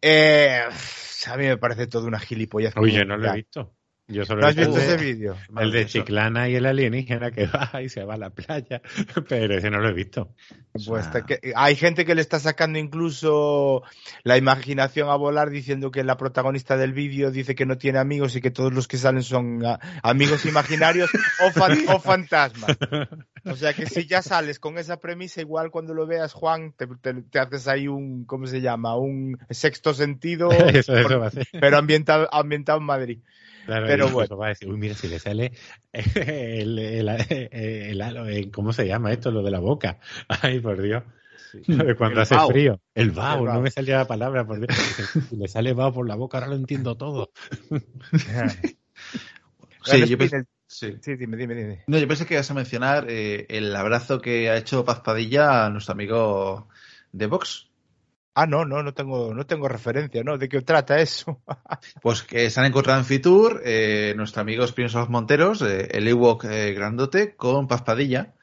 [0.01, 0.61] Eh,
[1.27, 2.73] a mí me parece todo una gilipollez.
[2.77, 3.75] Oye, no lo he visto.
[4.11, 5.37] Yo solo ¿No he has visto ese vídeo?
[5.55, 8.81] El de Chiclana y el alienígena que va y se va a la playa,
[9.29, 10.33] pero ese no lo he visto.
[10.87, 13.83] Pues está que- hay gente que le está sacando incluso
[14.23, 18.35] la imaginación a volar diciendo que la protagonista del vídeo dice que no tiene amigos
[18.35, 21.09] y que todos los que salen son ah, amigos imaginarios
[21.45, 22.77] o, fan- o fantasmas.
[23.45, 26.87] O sea que si ya sales con esa premisa, igual cuando lo veas, Juan, te,
[27.01, 28.95] te- te haces ahí un, ¿cómo se llama?
[28.97, 31.47] Un sexto sentido, Eso- eso por- va a ser.
[31.59, 33.19] pero ambientado, ambientado en Madrid.
[33.69, 34.35] Claro, Pero bueno.
[34.35, 35.51] va a decir, uy, mira, si le sale
[35.93, 39.29] el, el, ¿cómo se llama esto?
[39.29, 39.99] Lo de la boca.
[40.27, 41.03] Ay, por Dios.
[41.97, 42.81] Cuando El hace frío.
[42.95, 44.75] El vaho, no me salía la palabra, por Dios.
[45.29, 47.31] Si le sale vaho por la boca, ahora lo entiendo todo.
[49.83, 50.95] Sí, yo pensé, sí.
[50.99, 51.83] sí, dime, dime, dime.
[51.85, 55.65] No, yo pensé que ibas a mencionar eh, el abrazo que ha hecho Paz Padilla
[55.65, 56.69] a nuestro amigo
[57.11, 57.68] de Vox.
[58.35, 60.37] Ah, no, no, no tengo, no tengo referencia, ¿no?
[60.37, 61.41] ¿De qué trata eso?
[62.01, 66.45] Pues que se han encontrado en Fitur eh, nuestro amigo Espinosa Monteros, eh, el Ewok
[66.45, 68.33] eh, grandote, con Paz Padilla.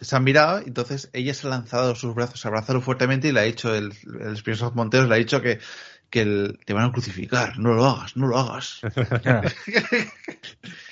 [0.00, 3.32] Se han mirado, entonces ella se ha lanzado sus brazos, se ha abrazado fuertemente y
[3.32, 5.58] le ha dicho, el, el Espinosa Monteros le ha dicho que,
[6.10, 8.80] que el- te van a crucificar, no lo hagas, no lo hagas.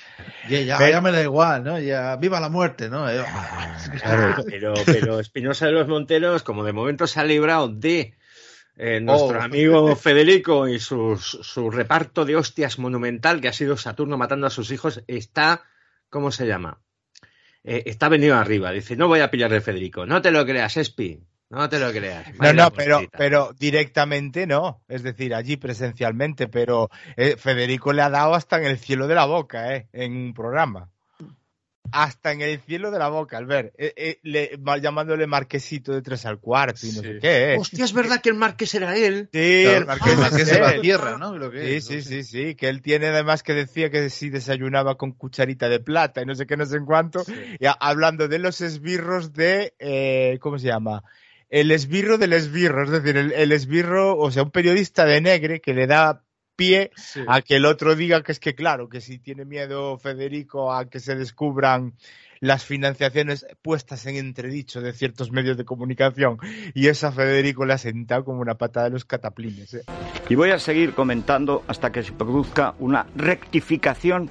[0.49, 1.79] y ella, Pero- ya me da igual, ¿no?
[1.79, 3.05] Ya, viva la muerte, ¿no?
[4.01, 8.15] Claro, pero, pero Espinosa de los Monteros, como de momento se ha librado de
[8.77, 9.41] eh, nuestro Oh.
[9.41, 14.49] amigo Federico y sus- su reparto de hostias monumental, que ha sido Saturno matando a
[14.49, 15.63] sus hijos, está,
[16.09, 16.79] ¿cómo se llama?
[17.63, 18.71] Eh, está venido arriba.
[18.71, 20.05] Dice, no voy a pillar de Federico.
[20.05, 21.19] No te lo creas, Espi.
[21.49, 22.27] No te lo creas.
[22.39, 24.81] No, no, pero, pero directamente no.
[24.87, 29.15] Es decir, allí presencialmente, pero eh, Federico le ha dado hasta en el cielo de
[29.15, 29.87] la boca, ¿eh?
[29.93, 30.89] En un programa.
[31.91, 35.93] Hasta en el cielo de la boca, al ver, eh, eh, le- va llamándole marquesito
[35.93, 37.53] de tres al cuarto y no sé qué.
[37.53, 37.57] ¿eh?
[37.57, 39.29] Hostia, es verdad que el marqués era él.
[39.31, 41.37] Sí, Claro, el marqués, el marqués de la tierra, ¿no?
[41.37, 44.09] Lo que Sí, es, sí, no sí, sí, que él tiene además que decía que
[44.09, 47.23] si desayunaba con cucharita de plata y no sé qué, no sé en cuánto,
[47.59, 51.03] y a- hablando de los esbirros de, eh, ¿cómo se llama?
[51.55, 55.61] El esbirro del esbirro, es decir, el, el esbirro, o sea, un periodista de negre
[55.61, 56.21] que le da
[56.57, 56.91] pie
[57.27, 60.89] a que el otro diga que es que claro, que si tiene miedo Federico a
[60.89, 61.93] que se descubran
[62.41, 66.39] las financiaciones puestas en entredicho de ciertos medios de comunicación
[66.73, 69.75] y eso a Federico le ha sentado como una patada de los cataplines.
[69.75, 69.85] ¿eh?
[70.27, 74.29] Y voy a seguir comentando hasta que se produzca una rectificación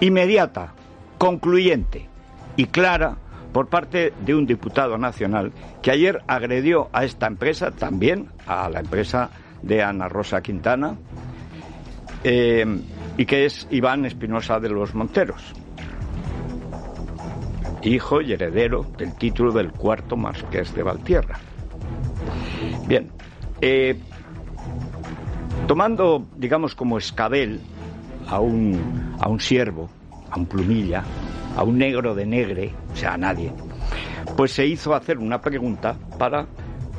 [0.00, 0.74] inmediata,
[1.16, 2.10] concluyente
[2.56, 3.16] y clara
[3.52, 8.80] por parte de un diputado nacional que ayer agredió a esta empresa, también a la
[8.80, 9.30] empresa
[9.62, 10.96] de Ana Rosa Quintana,
[12.24, 12.64] eh,
[13.16, 15.52] y que es Iván Espinosa de los Monteros,
[17.82, 21.38] hijo y heredero del título del cuarto marqués de Valtierra.
[22.86, 23.10] Bien,
[23.60, 23.98] eh,
[25.66, 27.60] tomando, digamos, como escabel
[28.28, 29.90] a un, a un siervo,
[30.30, 31.02] a un plumilla,
[31.56, 33.52] a un negro de negre, o sea, a nadie,
[34.36, 36.46] pues se hizo hacer una pregunta para,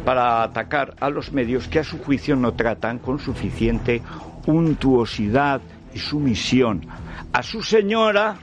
[0.05, 4.01] para atacar a los medios que a su juicio no tratan con suficiente
[4.47, 5.61] untuosidad
[5.93, 6.85] y sumisión
[7.33, 8.35] a su señora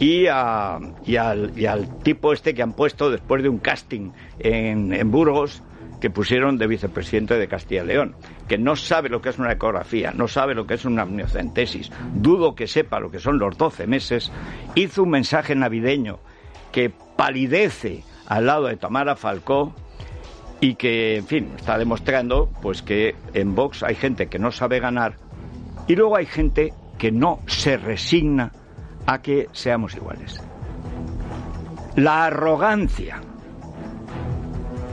[0.00, 4.10] y, a- y al, y al tipo este que han puesto después de un casting
[4.38, 5.62] en, en Burgos
[6.02, 8.16] que pusieron de vicepresidente de Castilla y León,
[8.48, 11.92] que no sabe lo que es una ecografía, no sabe lo que es una amniocentesis,
[12.12, 14.32] dudo que sepa lo que son los 12 meses,
[14.74, 16.18] hizo un mensaje navideño
[16.72, 19.76] que palidece al lado de Tamara Falcó
[20.60, 24.80] y que, en fin, está demostrando pues que en Vox hay gente que no sabe
[24.80, 25.14] ganar
[25.86, 28.50] y luego hay gente que no se resigna
[29.06, 30.42] a que seamos iguales.
[31.94, 33.20] La arrogancia,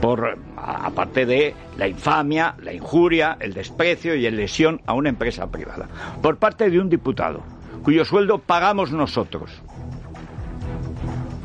[0.00, 5.50] por aparte de la infamia, la injuria, el desprecio y el lesión a una empresa
[5.50, 5.88] privada,
[6.22, 7.42] por parte de un diputado
[7.82, 9.50] cuyo sueldo pagamos nosotros.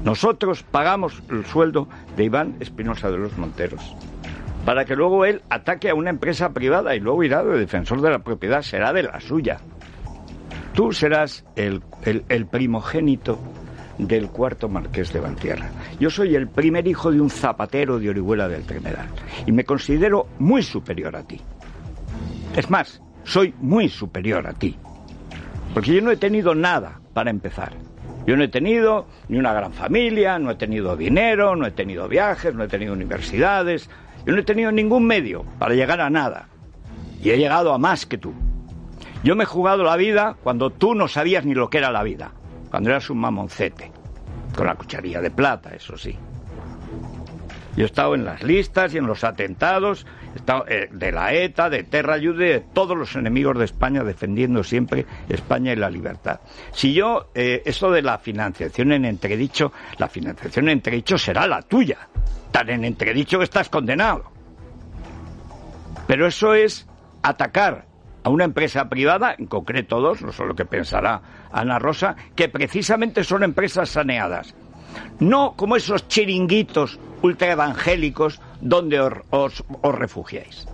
[0.04, 3.96] Nosotros pagamos el sueldo de Iván Espinosa de los Monteros
[4.66, 8.10] para que luego él ataque a una empresa privada y luego irá de defensor de
[8.10, 9.60] la propiedad, será de la suya.
[10.74, 11.82] Tú serás el
[12.50, 13.40] primogénito
[13.98, 15.70] del cuarto marqués de Valtierra.
[16.00, 19.08] Yo soy el primer hijo de un zapatero de Orihuela del Tremedal
[19.46, 21.40] y me considero muy superior a ti.
[22.56, 24.78] Es más, soy muy superior a ti.
[25.74, 27.74] Porque yo no he tenido nada para empezar.
[28.26, 32.08] Yo no he tenido ni una gran familia, no he tenido dinero, no he tenido
[32.08, 33.90] viajes, no he tenido universidades,
[34.26, 36.48] yo no he tenido ningún medio para llegar a nada.
[37.22, 38.34] Y he llegado a más que tú.
[39.24, 42.04] Yo me he jugado la vida cuando tú no sabías ni lo que era la
[42.04, 42.32] vida,
[42.76, 43.90] cuando eras un mamoncete,
[44.54, 46.14] con la cucharilla de plata, eso sí.
[47.78, 51.34] Yo he estado en las listas y en los atentados he estado, eh, de la
[51.34, 55.90] ETA, de Terra Ayude, de todos los enemigos de España, defendiendo siempre España y la
[55.90, 56.42] libertad.
[56.74, 61.62] Si yo, eh, eso de la financiación en entredicho, la financiación en entredicho será la
[61.62, 62.10] tuya.
[62.52, 64.34] Tan en entredicho que estás condenado.
[66.08, 66.86] Pero eso es
[67.24, 67.86] atacar
[68.26, 71.22] a una empresa privada, en concreto dos, no sé lo que pensará
[71.52, 74.56] Ana Rosa, que precisamente son empresas saneadas.
[75.20, 80.66] No como esos chiringuitos ultraevangélicos donde os, os- os refugiáis.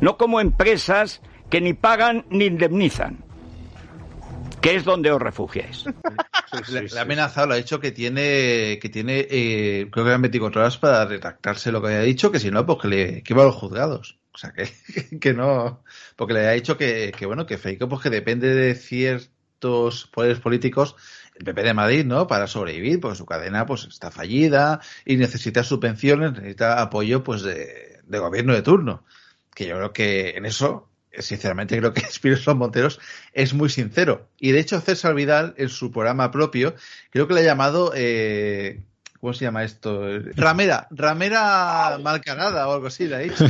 [0.00, 1.20] No como empresas
[1.50, 3.18] que ni pagan ni indemnizan,
[4.62, 5.84] que es donde os refugiáis.
[6.72, 10.22] Le, le ha amenazado, le ha dicho que tiene, que tiene, eh, creo que eran
[10.22, 13.34] 24 horas para retractarse lo que había dicho, que si no, pues que, le, que
[13.34, 14.18] iba a los juzgados.
[14.34, 14.68] O sea, que,
[15.20, 15.82] que no,
[16.16, 20.40] porque le ha dicho que, que bueno, que Feico, pues que depende de ciertos poderes
[20.40, 20.96] políticos,
[21.34, 22.26] el PP de Madrid, ¿no?
[22.26, 28.00] Para sobrevivir, porque su cadena, pues está fallida y necesita subvenciones, necesita apoyo, pues de,
[28.04, 29.04] de gobierno de turno.
[29.54, 33.00] Que yo creo que en eso, sinceramente, creo que Espinosa Monteros
[33.32, 34.28] es muy sincero.
[34.38, 36.74] Y de hecho, César Vidal, en su programa propio,
[37.10, 37.92] creo que le ha llamado.
[37.94, 38.82] Eh,
[39.22, 40.02] ¿Cómo se llama esto?
[40.34, 43.44] Ramera, ramera malcarada o algo así, le ha dicho.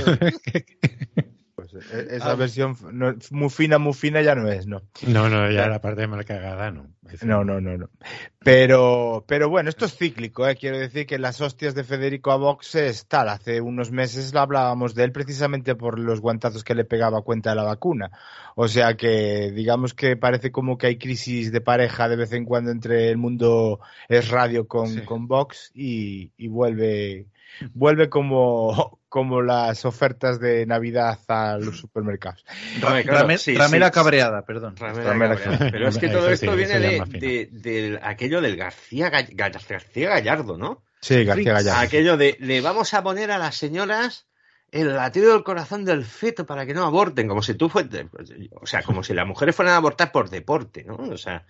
[1.93, 4.82] Eh, esa versión no, muy fina, muy fina ya no es, ¿no?
[5.07, 6.88] No, no, ya la parte de mal cagada, no.
[7.22, 7.90] No, no, no, no.
[8.38, 10.57] Pero, pero bueno, esto es cíclico, ¿eh?
[10.57, 13.28] Quiero decir que las hostias de Federico a Vox es tal.
[13.28, 17.51] Hace unos meses hablábamos de él precisamente por los guantazos que le pegaba a cuenta
[17.51, 18.11] de la vacuna.
[18.55, 22.45] O sea que, digamos que parece como que hay crisis de pareja de vez en
[22.45, 27.26] cuando entre el mundo es radio con, con Vox y, y vuelve,
[27.74, 32.44] vuelve como, como las ofertas de Navidad a los supermercados.
[32.80, 34.76] Rame- rame- ramera cabreada, perdón.
[34.76, 35.59] Ramera Ramera cabreada.
[35.59, 35.70] cabreada.
[35.72, 40.57] Pero es que todo esto sí, viene de, de- del- aquello del García, García Gallardo,
[40.59, 40.82] ¿no?
[41.00, 41.80] Sí, García Gallardo.
[41.80, 44.26] Aquello de le vamos a poner a las señoras
[44.70, 48.07] el latido del corazón del feto para que no aborten, como si tú fueras,
[48.53, 50.94] o sea, como si las mujeres fueran a abortar por deporte, ¿no?
[50.94, 51.44] O sea,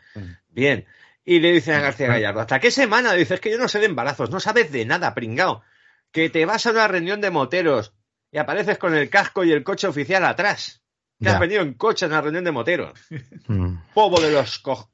[0.49, 0.87] bien.
[1.25, 3.13] Y le dicen a García Gallardo, ¿hasta qué semana?
[3.13, 5.63] Dices que yo no sé de embarazos, no sabes de nada, pringao.
[6.13, 7.95] Que te vas a una reunión de moteros
[8.31, 10.83] y apareces con el casco y el coche oficial atrás.
[11.19, 11.35] Que Ya.
[11.35, 12.93] has venido en coche a una reunión de moteros.
[13.49, 13.77] Mm.
[13.95, 14.89] Pobo de los co...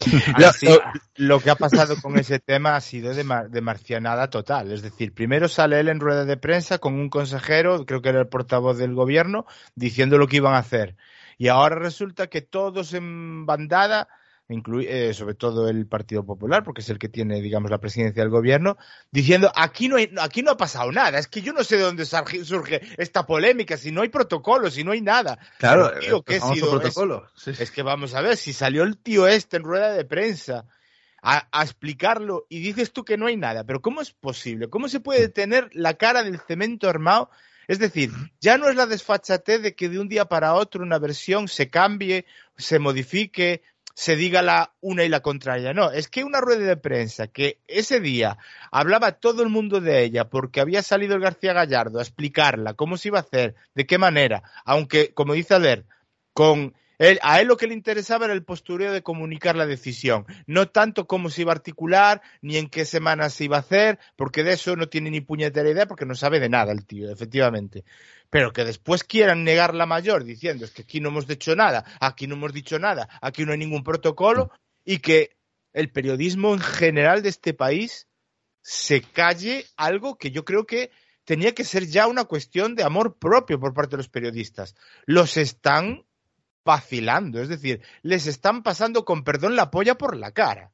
[1.16, 4.72] Lo, que ha pasado con ese tema ha sido de, mar- de marcianada total.
[4.72, 8.20] Es decir, primero sale él en rueda de prensa con un consejero, creo que era
[8.20, 9.44] el portavoz del gobierno,
[9.74, 10.96] diciendo lo que iban a hacer.
[11.36, 14.08] Y ahora resulta que todos en bandada,
[14.50, 18.30] eh, sobre todo el Partido Popular, porque es el que tiene, digamos, la presidencia del
[18.30, 18.76] gobierno,
[19.10, 21.18] diciendo aquí no, hay- aquí no ha pasado nada.
[21.18, 24.82] Es que yo no sé de dónde surge, esta polémica, si no hay protocolo, si
[24.84, 25.38] no hay nada.
[25.58, 26.66] Claro, tío, el ¿qué famoso sido?
[26.76, 27.28] Es- protocolo.
[27.36, 27.52] Sí.
[27.58, 30.66] es que vamos a ver, si salió el tío este en rueda de prensa
[31.22, 34.68] a, a explicarlo y dices tú que no hay nada, pero ¿cómo es posible?
[34.68, 37.30] ¿Cómo se puede tener la cara del cemento armado?
[37.68, 40.98] Es decir, ya no es la desfachatez de que de un día para otro una
[40.98, 42.24] versión se cambie,
[42.56, 43.62] se modifique,
[43.94, 45.72] se diga la una y la contraria.
[45.72, 48.38] No, es que una rueda de prensa que ese día
[48.70, 52.96] hablaba todo el mundo de ella porque había salido el García Gallardo a explicarla, cómo
[52.96, 55.86] se iba a hacer, de qué manera, aunque, como dice Albert,
[56.32, 60.26] con él, a él lo que le interesaba era el postureo de comunicar la decisión,
[60.46, 63.98] no tanto cómo se iba a articular, ni en qué semana se iba a hacer,
[64.16, 67.10] porque de eso no tiene ni puñetera idea, porque no sabe de nada el tío,
[67.10, 67.84] efectivamente.
[68.30, 71.84] Pero que después quieran negar la mayor diciendo es que aquí no hemos dicho nada,
[72.00, 74.50] aquí no hemos dicho nada, aquí no hay ningún protocolo,
[74.84, 75.36] y que
[75.72, 78.06] el periodismo en general de este país
[78.62, 80.90] se calle algo que yo creo que
[81.24, 84.74] tenía que ser ya una cuestión de amor propio por parte de los periodistas.
[85.06, 86.04] Los están
[86.64, 90.72] vacilando, es decir, les están pasando con perdón la polla por la cara.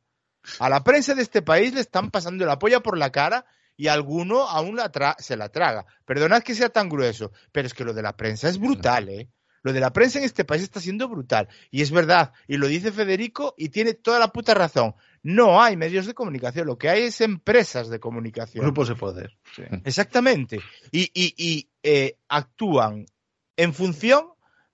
[0.58, 3.44] A la prensa de este país le están pasando la polla por la cara
[3.76, 5.84] y alguno aún la tra- se la traga.
[6.04, 9.28] Perdonad que sea tan grueso, pero es que lo de la prensa es brutal, ¿eh?
[9.62, 11.48] Lo de la prensa en este país está siendo brutal.
[11.72, 14.94] Y es verdad, y lo dice Federico y tiene toda la puta razón.
[15.24, 18.62] No hay medios de comunicación, lo que hay es empresas de comunicación.
[18.62, 19.36] Grupos de poder.
[19.56, 19.62] sí.
[19.84, 20.60] Exactamente.
[20.92, 23.06] Y, y- y, eh, actúan
[23.56, 24.26] en función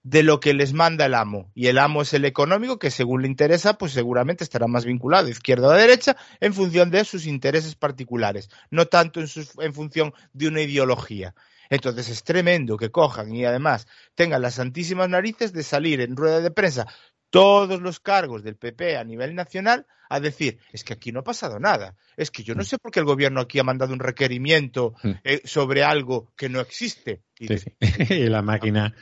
[0.03, 1.50] de lo que les manda el amo.
[1.55, 5.28] Y el amo es el económico, que según le interesa, pues seguramente estará más vinculado,
[5.28, 10.12] izquierda o derecha, en función de sus intereses particulares, no tanto en, sus- en función
[10.32, 11.34] de una ideología.
[11.70, 16.40] Entonces es tremendo que cojan y además tengan las santísimas narices de salir en rueda
[16.40, 16.86] de prensa
[17.33, 21.24] todos los cargos del PP a nivel nacional a decir, es que aquí no ha
[21.24, 24.01] pasado nada, es que yo no sé por qué el gobierno aquí ha mandado un
[24.01, 27.22] requerimiento eh, sobre algo que no existe.
[27.39, 27.72] Y Sí, sí.
[28.14, 28.95] y la máquina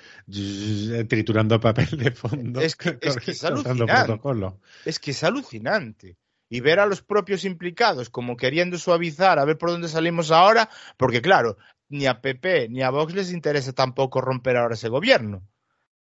[1.08, 2.60] triturando papel de fondo.
[2.60, 4.04] Es que, es que es cortando alucinante.
[4.04, 4.60] protocolo.
[4.84, 6.16] Es que es alucinante.
[6.48, 10.70] Y ver a los propios implicados como queriendo suavizar, a ver por dónde salimos ahora,
[10.96, 11.56] porque claro,
[11.88, 15.42] ni a PP ni a Vox les interesa tampoco romper ahora ese gobierno,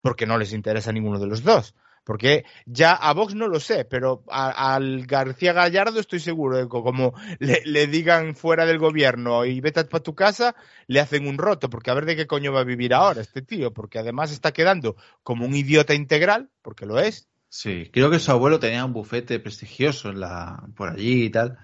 [0.02, 1.74] porque no les interesa a ninguno de los dos.
[2.04, 6.68] Porque ya a Vox no lo sé, pero al García Gallardo estoy seguro de que
[6.68, 11.70] como le, digan fuera del gobierno y vete para tu casa, le hacen un roto,
[11.70, 14.52] porque a ver de qué coño va a vivir ahora este tío, porque además está
[14.52, 18.92] quedando como un idiota integral, porque lo es, Sí, creo que su abuelo tenía un
[18.92, 21.58] bufete prestigioso en la, por allí y tal,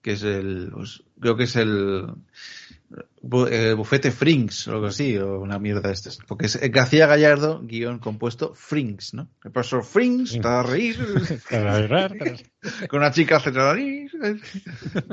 [0.00, 2.06] que es el, pues, creo que es el,
[3.50, 6.18] eh, bufete Frings o algo así, o una mierda de estas.
[6.26, 9.28] Porque es García Gallardo, guion compuesto Frings, ¿no?
[9.44, 10.96] El profesor Frings, está a reír,
[12.88, 13.52] con una chica hace.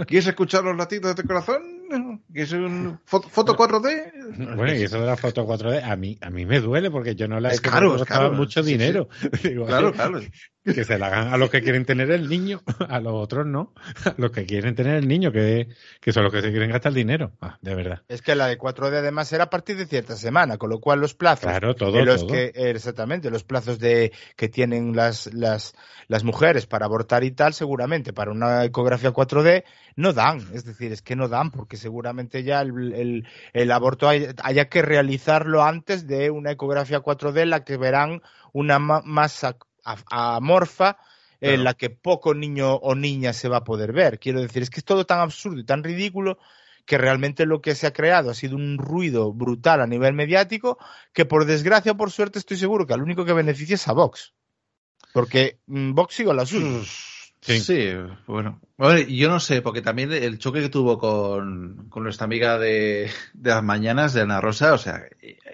[0.08, 1.62] ¿Quieres escuchar los latidos de tu corazón?
[2.34, 4.56] Que es un foto, foto 4D.
[4.56, 7.28] Bueno, y eso de la foto 4D, a mí, a mí me duele porque yo
[7.28, 8.78] no la he Es hecho caro, es mucho Sí, sí.
[8.78, 9.08] dinero.
[9.44, 10.20] Digo, Claro, claro.
[10.64, 13.74] Que se la hagan a los que quieren tener el niño, a los otros no.
[14.04, 15.68] A los que quieren tener el niño, que,
[16.02, 17.34] que son los que se quieren gastar el dinero.
[17.40, 18.02] Ah, de verdad.
[18.08, 21.00] Es que la de 4D además era a partir de cierta semana, con lo cual
[21.02, 22.34] los plazos Claro, todo, los todo.
[22.34, 25.76] que exactamente los plazos de que tienen las, las
[26.08, 29.64] las mujeres para abortar y tal, seguramente para una ecografía 4D
[29.96, 34.10] no dan, es decir, es que no dan porque seguramente ya el, el- el aborto
[34.10, 38.24] hay- haya que realizarlo antes de una ecografía 4D en la que verán
[38.54, 40.98] una ma- masa a- amorfa
[41.42, 41.64] en Claro.
[41.64, 44.18] la que poco niño o niña se va a poder ver.
[44.18, 46.40] Quiero decir, es que es todo tan absurdo y tan ridículo
[46.88, 50.80] que realmente lo que se ha creado ha sido un ruido brutal a nivel mediático
[51.14, 53.94] que por desgracia o por suerte estoy seguro que al único que beneficia es a
[53.94, 54.34] Vox.
[55.14, 56.82] Porque mm, Vox sigue la suya.
[57.48, 57.62] Sí.
[58.26, 58.60] bueno.
[59.08, 63.50] Yo no sé, porque también el choque que tuvo con, con nuestra amiga de, de
[63.52, 65.04] las mañanas, de Ana Rosa, o sea,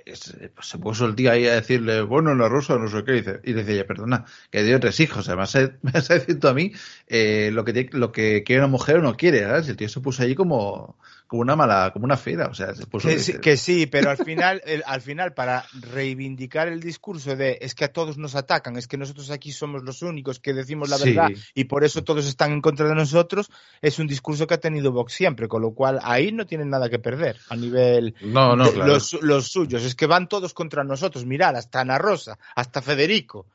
[0.06, 3.12] es- pues se puso el tío ahí a decirle, bueno, Ana Rosa, no sé qué,
[3.14, 6.54] y dice, y dice perdona, que dio tres hijos, además me vas a decir a
[6.54, 6.72] mí
[7.08, 9.68] eh, lo, que, lo que quiere una mujer o no quiere, ¿sabes?
[9.70, 10.98] El tío se puso ahí como,
[11.32, 12.74] como una mala, como una fiera, o sea.
[13.02, 17.58] Que sí, que sí, pero al final, el- al final, para reivindicar el discurso de
[17.62, 20.90] es que a todos nos atacan, es que nosotros aquí somos los únicos que decimos
[20.90, 21.14] la Sí.
[21.14, 23.50] verdad y por eso todos están en contra de nosotros,
[23.82, 26.90] es un discurso que ha tenido Vox siempre, con lo cual ahí no tienen nada
[26.90, 28.92] que perder a nivel No, no, de claro.
[28.92, 29.84] los, los suyos.
[29.86, 33.46] Es que van todos contra nosotros, mirad, hasta Ana Rosa, hasta Federico.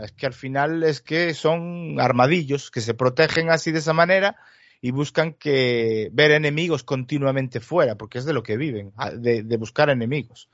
[0.00, 4.36] Es que al final es que son armadillos que se protegen así de esa manera
[4.80, 9.56] y buscan que ver enemigos continuamente fuera, porque es de lo que viven, de, de
[9.56, 10.48] buscar enemigos.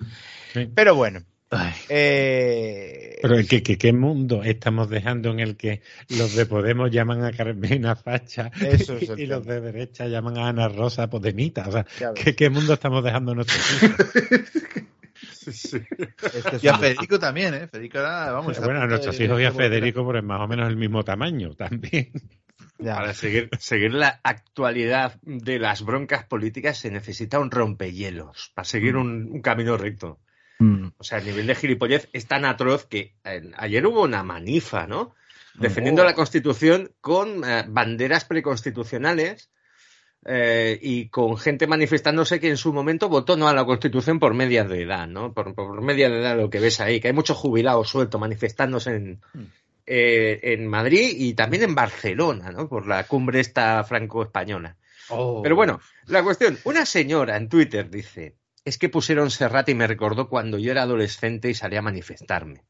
[0.74, 1.20] Pero bueno.
[1.88, 7.22] eh, Pero ¿qué, qué, qué mundo estamos dejando en el que los de Podemos llaman
[7.22, 11.68] a Carmena Facha Eso es y los de derecha llaman a Ana Rosa Podemita?
[11.68, 12.14] O sea, Claro.
[12.14, 13.94] ¿qué, qué mundo estamos dejando a nuestros hijos?
[16.62, 17.68] Y a Federico también, ¿eh?
[17.68, 18.58] Federico era, vamos...
[18.60, 21.54] bueno, a nuestros hijos y a de- Federico por más o menos el mismo tamaño
[21.54, 22.10] también.
[22.78, 28.96] Para seguir, seguir la actualidad de las broncas políticas se necesita un rompehielos para seguir
[28.96, 30.18] un, un camino recto.
[30.96, 34.86] O sea, el nivel de gilipollez es tan atroz que eh, ayer hubo una manifa,
[34.86, 35.14] ¿no?
[35.54, 36.04] Defendiendo Oh.
[36.04, 39.50] la Constitución con eh, banderas preconstitucionales
[40.24, 44.32] eh, y con gente manifestándose que en su momento votó no a la Constitución por
[44.32, 45.34] medias de edad, ¿no?
[45.34, 48.96] Por, por media de edad lo que ves ahí, que hay muchos jubilados sueltos manifestándose
[48.96, 49.20] en,
[49.86, 52.68] eh, en Madrid y también en Barcelona, ¿no?
[52.68, 54.76] Por la cumbre esta franco-española.
[55.08, 55.42] Oh.
[55.42, 59.86] Pero bueno, la cuestión, una señora en Twitter dice, es que pusieron Serrat y me
[59.86, 62.64] recordó cuando yo era adolescente y salía a manifestarme.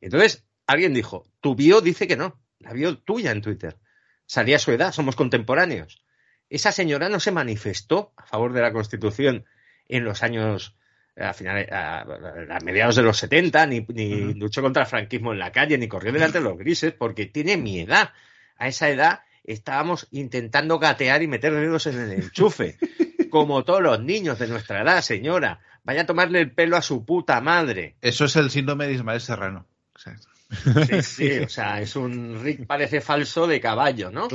[0.00, 3.78] Entonces, alguien dijo, tu bio dice que no, la bio tuya en Twitter.
[4.26, 6.02] Salía a su edad, somos contemporáneos.
[6.48, 9.46] Esa señora no se manifestó a favor de la Constitución
[9.88, 10.76] en los años,
[11.16, 15.38] a, finales, a, a mediados de los 70, ni, ni luchó contra el franquismo en
[15.38, 18.12] la calle, ni corrió delante de los grises, porque tiene mi edad.
[18.58, 22.78] A esa edad estábamos intentando gatear y meter dedos en el enchufe.
[23.30, 25.60] Como todos los niños de nuestra edad, señora.
[25.84, 27.96] Vaya a tomarle el pelo a su puta madre.
[28.00, 29.66] Eso es el síndrome de Ismael Serrano.
[29.96, 34.28] Sí, sí, o sea, es un Rick parece falso de caballo, ¿no?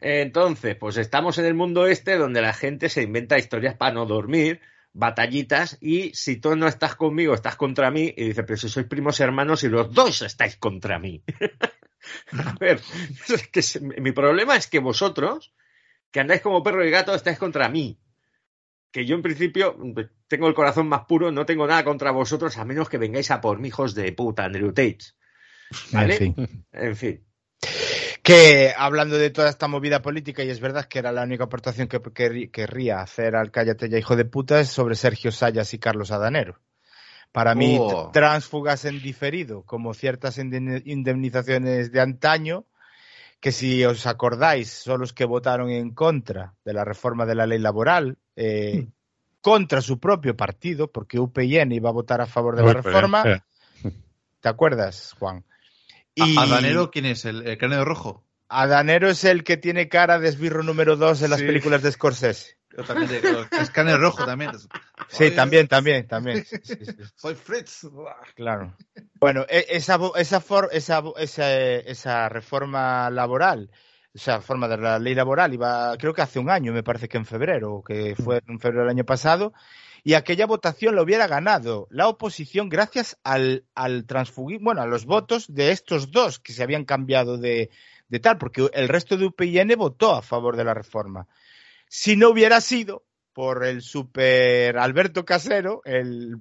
[0.00, 4.06] Entonces, pues estamos en el mundo este donde la gente se inventa historias para no
[4.06, 4.60] dormir,
[4.92, 8.86] batallitas, y si tú no estás conmigo, estás contra mí, y dice, pero si sois
[8.86, 11.22] primos hermanos y los dos estáis contra mí.
[12.32, 12.80] A ver,
[13.28, 15.52] es que se- mi problema es que vosotros,
[16.10, 17.98] que andáis como perro y gato, estáis contra mí.
[18.90, 19.76] Que yo en principio
[20.28, 23.40] tengo el corazón más puro, no tengo nada contra vosotros, a menos que vengáis a
[23.40, 24.98] por mi hijos de puta, Andrew Tate.
[25.92, 26.14] ¿Vale?
[26.14, 26.64] En fin.
[26.72, 27.24] En fin.
[28.28, 31.88] Que hablando de toda esta movida política, y es verdad que era la única aportación
[31.88, 35.78] que, que querría hacer al Cállate ya, hijo de puta, es sobre Sergio Sayas y
[35.78, 36.60] Carlos Adanero.
[37.32, 38.10] Para mí, Oh.
[38.12, 42.64] tránsfugas en diferido, como ciertas indemni- indemnizaciones de antaño,
[43.40, 47.46] que si os acordáis, son los que votaron en contra de la reforma de la
[47.46, 48.88] ley laboral, eh,
[49.40, 53.22] contra su propio partido, porque UPN iba a votar a favor de la reforma.
[54.40, 55.44] ¿Te acuerdas, Juan?
[56.20, 57.24] ¿A- ¿Adanero quién es?
[57.24, 58.24] ¿El, el cráneo rojo?
[58.48, 61.46] Adanero es el que tiene cara de esbirro número dos en las Sí.
[61.46, 62.56] películas de Scorsese.
[62.86, 64.52] También rojo también.
[65.10, 66.44] Sí, también, también, también.
[66.44, 66.96] Sí, sí, sí.
[67.16, 67.86] Soy Fritz.
[68.34, 68.76] Claro.
[69.20, 73.70] Bueno, e- esa, esa, for- esa, esa, esa reforma laboral,
[74.12, 77.16] esa reforma de la ley laboral, iba, creo que hace un año, me parece que
[77.16, 79.52] en febrero, que fue en febrero del año pasado,
[80.04, 85.04] y aquella votación lo hubiera ganado la oposición gracias al, al transfugismo, bueno, a los
[85.06, 87.70] votos de estos dos que se habían cambiado de,
[88.08, 91.26] de tal, porque el resto de UPN votó a favor de la reforma.
[91.88, 96.38] Si no hubiera sido por el super Alberto Casero, el,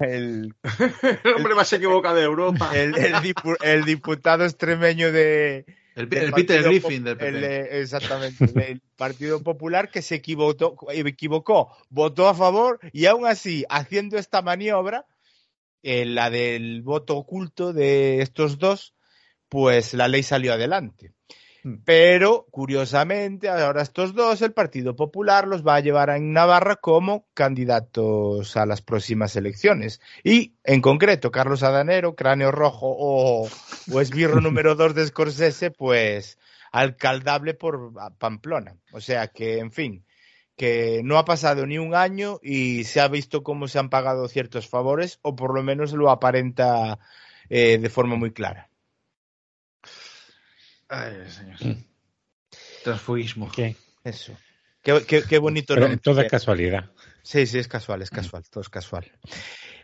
[0.00, 0.54] el,
[1.24, 2.70] El hombre más equivocado de Europa.
[2.74, 5.64] el, el dipu- el diputado extremeño de...
[5.94, 7.28] El, Peter Griffin del PP.
[7.28, 13.26] el, eh, exactamente, del Partido Popular que se equivocó, equivocó, votó a favor y aún
[13.26, 15.06] así, haciendo esta maniobra,
[15.82, 18.94] eh, la del voto oculto de estos dos,
[19.48, 21.12] pues la ley salió adelante.
[21.84, 27.26] Pero, curiosamente, ahora estos dos, el Partido Popular los va a llevar en Navarra como
[27.32, 30.02] candidatos a las próximas elecciones.
[30.22, 33.48] Y, en concreto, Carlos Adanero, Cráneo Rojo o,
[33.90, 36.38] o esbirro número dos de Scorsese, pues
[36.70, 38.76] alcaldable por Pamplona.
[38.92, 40.04] O sea que, en fin,
[40.56, 44.28] que no ha pasado ni un año y se ha visto cómo se han pagado
[44.28, 46.98] ciertos favores, o por lo menos lo aparenta
[47.48, 48.68] eh, de forma muy clara.
[50.88, 51.76] Ay, señor.
[52.82, 53.50] Transfugismo.
[53.50, 53.76] ¿Qué?
[54.04, 54.36] Eso.
[54.82, 56.00] Qué, qué- qué bonito Pero nombre.
[56.02, 56.90] todo es casualidad.
[57.22, 59.10] Sí, sí, es casual, es casual, todo es casual.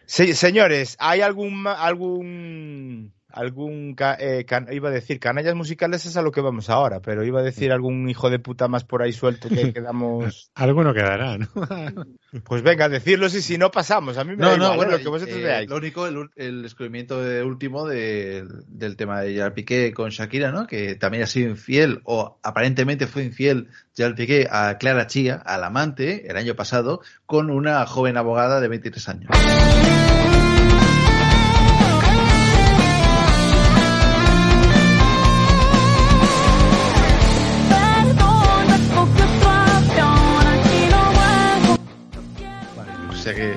[0.04, 6.16] Se- señores, ¿hay algún algún algún ca- eh, can- iba a decir canallas musicales es
[6.16, 9.02] a lo que vamos ahora, pero iba a decir algún hijo de puta más por
[9.02, 11.46] ahí suelto que quedamos Alguno quedará, ¿no?
[12.44, 14.76] Pues venga, decirlos y si no pasamos, a mí me No, da no, igual, ¿eh?
[14.76, 15.68] bueno, lo que vosotros eh, veáis.
[15.68, 20.10] lo único, el, ul- el descubrimiento de último de- del tema de Gerard Piqué con
[20.10, 20.66] Shakira, ¿no?
[20.66, 25.64] Que también ha sido infiel, o aparentemente fue infiel Gerard Piqué a Clara Chía, al
[25.64, 29.30] amante, el año pasado, con una joven abogada de 23 años.
[43.20, 43.56] Sea que,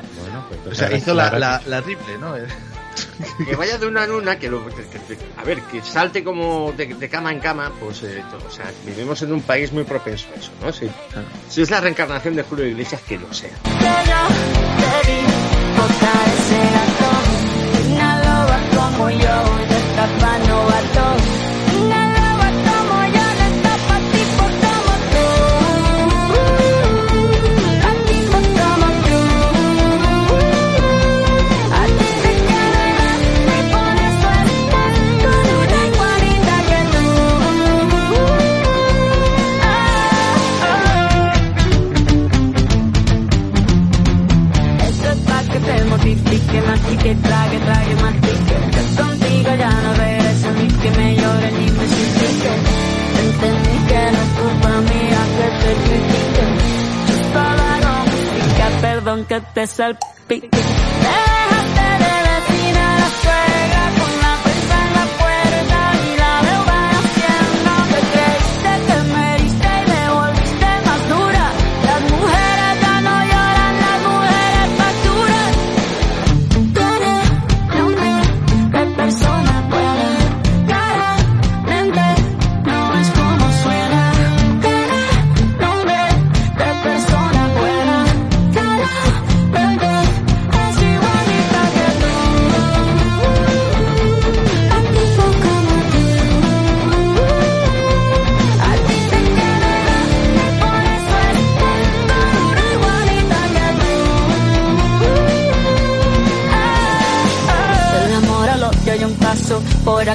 [0.69, 2.35] o sea, hizo la, la, la triple, ¿no?
[3.47, 6.71] Que vaya de una en una, que, lo, que- que- a ver, que salte como
[6.73, 10.27] de, de cama en cama, pues, eh, o sea, vivimos en un país muy propenso
[10.35, 10.71] a eso, ¿no?
[10.71, 10.89] Si,
[11.49, 13.49] si es la reencarnación de Julio Iglesias, que lo sea.
[18.75, 19.17] Como yo,
[59.67, 59.97] perdón
[60.27, 60.82] que te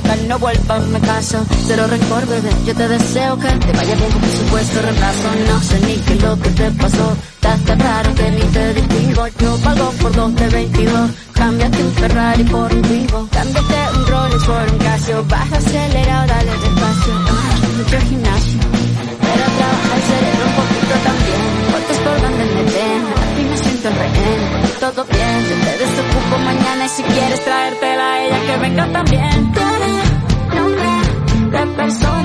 [0.00, 1.44] por acá no vuelvas, me caso.
[1.66, 5.28] Cero rencor, bebé, yo te deseo que te vaya bien con mi supuesto reemplazo.
[5.48, 8.74] No sé ni qué es lo que te pasó, estás tan raro que ni te
[8.74, 9.26] distingo.
[9.40, 13.28] Yo pago por dos de 22, cámbiate un Ferrari por un Twingo.
[13.32, 17.14] Cámbiate un Rolex por un Casio, baja acelerado, dale despacio.
[17.28, 18.60] Ah, mucho gimnasio,
[19.20, 21.42] pero trabaja el cerebro un poquito también.
[21.72, 24.68] Fotos por donde me ven, aquí me siento el rehén.
[24.80, 29.52] Todo bien, desocupo mañana y si quieres traértela a ella que venga también.
[30.54, 30.88] Nombre
[31.52, 32.17] de persona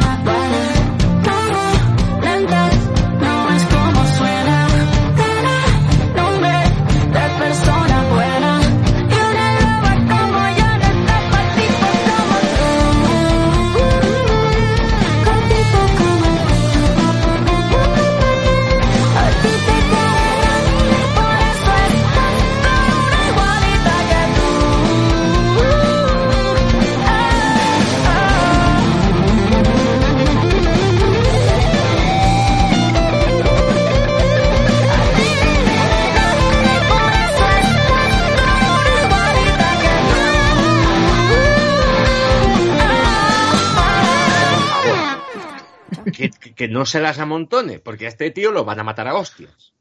[46.74, 49.74] no se las amontone, porque a este tío lo van a matar a hostias.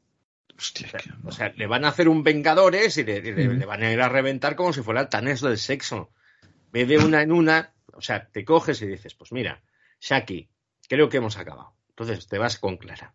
[1.25, 4.01] O sea, le van a hacer un Vengadores y le, le- le van a ir
[4.01, 6.11] a reventar como si fuera el Tanés del sexo.
[6.71, 9.61] Ve de una en una, o sea, te coges y dices, pues mira,
[9.99, 10.49] Shaki,
[10.87, 11.75] creo que hemos acabado.
[11.89, 13.13] Entonces te vas con Clara.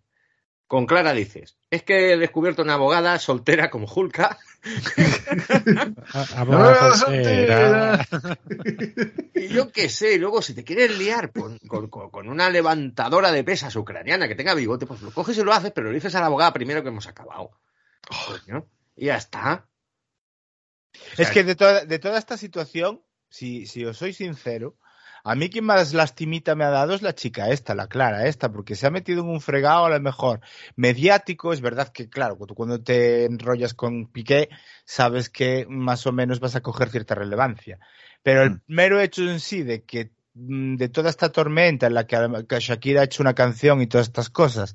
[0.69, 4.39] Con Clara dices, es que he descubierto una abogada soltera como Julka.
[6.37, 8.07] abogada soltera.
[9.35, 13.45] Y yo qué sé, y luego si te quieres liar con, con- una levantadora de
[13.45, 16.21] pesas ucraniana que tenga bigote, pues lo coges y lo haces, pero le dices a
[16.21, 17.53] la abogada primero que hemos acabado.
[18.27, 18.67] Coño,
[18.97, 19.67] y ya está.
[21.17, 24.77] Es que de toda, de toda esta situación, si, si os soy sincero,
[25.29, 28.51] a mí quien más lastimita me ha dado es la chica esta, la Clara esta,
[28.51, 30.41] porque se ha metido en un fregado a lo mejor
[30.75, 31.53] mediático.
[31.53, 34.49] Es verdad que, claro, tú cuando te enrollas con Piqué,
[34.85, 37.79] sabes que más o menos vas a coger cierta relevancia.
[38.23, 42.07] Pero el mero hecho en sí de que mm, de toda esta tormenta en la
[42.07, 44.75] que Shakira ha hecho una canción y todas estas cosas,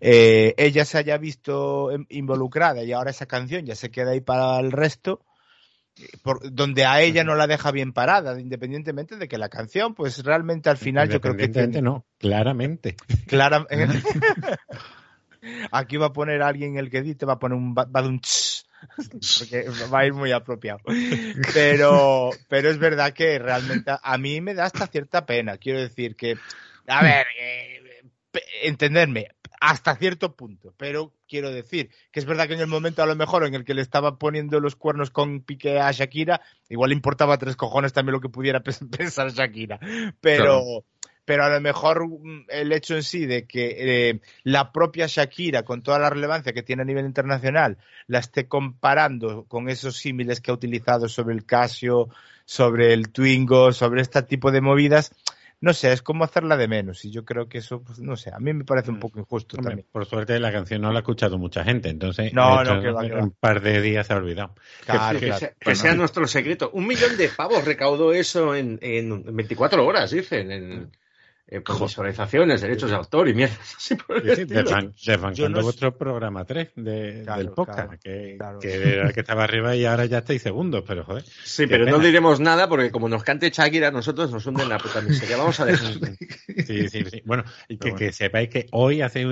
[0.00, 4.20] eh, ella se haya visto em- involucrada y ahora esa canción ya se queda ahí
[4.20, 5.20] para el resto,
[6.22, 10.24] por- donde a ella no la deja bien parada, independientemente de que la canción, pues
[10.24, 12.96] realmente al final yo creo que Independientemente, tiene, no, claramente.
[13.26, 13.66] clara-
[15.72, 18.64] Aquí va a poner alguien el que edite, va a poner un ba- badunch,
[19.38, 20.80] porque va a ir muy apropiado.
[21.54, 25.56] Pero, pero es verdad que realmente a- mí me da hasta cierta pena.
[25.56, 26.36] Quiero decir que,
[26.86, 27.80] a ver, eh,
[28.62, 29.28] entenderme,
[29.60, 30.74] hasta cierto punto.
[30.76, 33.64] Pero quiero decir que es verdad que en el momento a lo mejor en el
[33.64, 37.92] que le estaba poniendo los cuernos con pique a Shakira, igual le importaba tres cojones
[37.92, 39.78] también lo que pudiera pens- pensar Shakira.
[40.20, 40.84] Pero, Claro.
[41.26, 45.62] pero a lo mejor mm, el hecho en sí de que eh, la propia Shakira,
[45.62, 47.76] con toda la relevancia que tiene a nivel internacional,
[48.08, 52.08] la esté comparando con esos símiles que ha utilizado sobre el Casio,
[52.46, 55.12] sobre el Twingo, sobre este tipo de movidas,
[55.60, 57.04] no sé, es como hacerla de menos.
[57.04, 59.56] Y yo creo que eso, pues, no sé, a mí me parece un poco injusto
[59.56, 59.88] Hombre, también.
[59.92, 63.02] por suerte la canción no la ha escuchado mucha gente, entonces No, no, que va,
[63.02, 63.22] que va.
[63.22, 64.54] un par de días se ha olvidado.
[64.86, 66.70] que, que sea, que sea nuestro secreto.
[66.72, 70.90] Un millón de pavos recaudó eso en, en 24 horas, dicen, en,
[71.50, 73.56] eh, por visualizaciones, derechos de autor y mierda.
[73.76, 78.34] así por el Sí, desbancando no- vuestro programa 3 de- Claro, del podcast, claro, que,
[78.38, 78.58] claro.
[78.60, 81.24] que era el que estaba arriba y ahora ya estáis segundos, pero joder.
[81.44, 85.00] Sí, pero no diremos nada porque como nos cante Shakira, nosotros nos hunden la puta
[85.00, 85.36] miseria.
[85.36, 85.90] Vamos a dejar.
[86.66, 87.22] Sí, sí, sí.
[87.24, 89.24] Bueno, y que, que sepáis que hoy, hace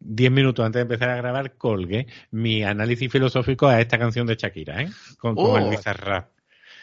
[0.00, 4.36] 10 minutos antes de empezar a grabar, colgué mi análisis filosófico a esta canción de
[4.36, 4.88] Shakira, ¿eh?
[5.18, 5.58] Con, con Oh.
[5.58, 6.28] el Bizarrap.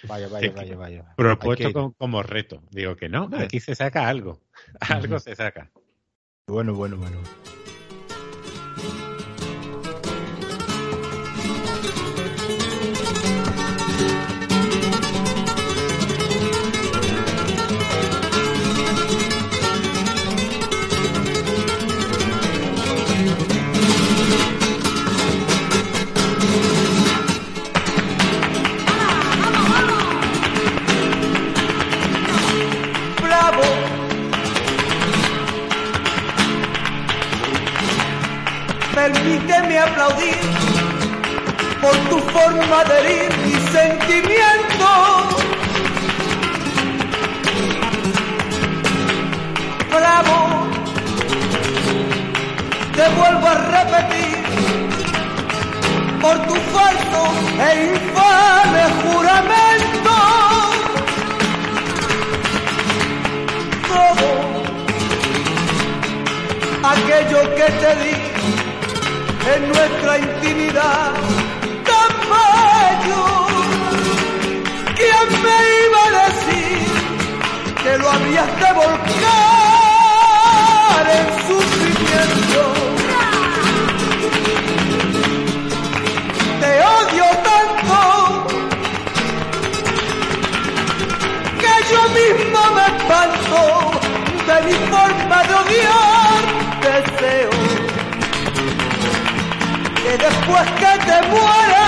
[0.08, 1.16] Vaya, vaya, que- vaya, vaya.
[1.16, 2.62] Propuesto que- como, como reto.
[2.72, 4.40] Digo que no, aquí se saca algo.
[4.80, 5.72] Algo se saca.
[6.48, 7.18] Bueno, bueno, bueno.
[41.82, 44.90] Por tu forma de herir mi sentimiento.
[49.90, 50.68] Bravo.
[52.96, 54.38] Te vuelvo a repetir
[56.22, 57.24] por tu falso
[57.68, 60.16] e infame juramento.
[63.88, 64.28] todo
[66.92, 68.23] aquello que te di
[69.46, 71.12] en nuestra intimidad
[71.84, 73.26] tan bello.
[74.96, 76.88] ¿Quién me iba a decir
[77.84, 79.04] que lo habrías de volcar
[81.18, 82.62] en sufrimiento?
[86.62, 88.00] Te odio tanto
[91.62, 93.60] que yo mismo me espanto
[94.48, 96.13] de mi forma de odiar.
[100.14, 101.86] Que después que te muera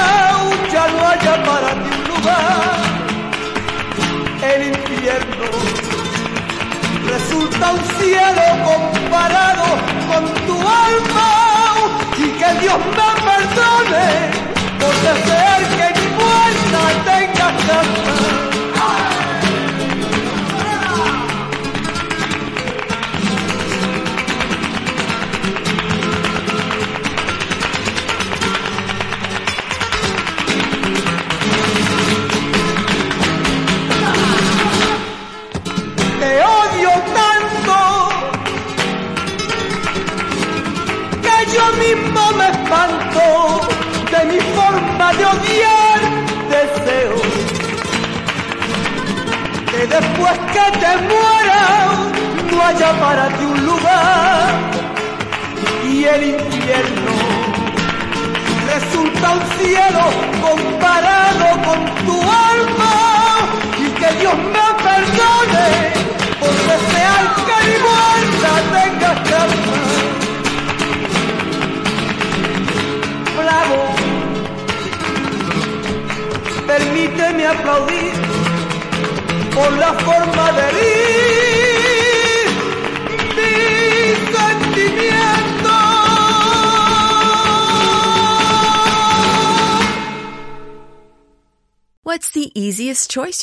[0.73, 2.77] ya no haya para ti un lugar.
[4.53, 5.45] El infierno
[7.07, 9.65] resulta un cielo comparado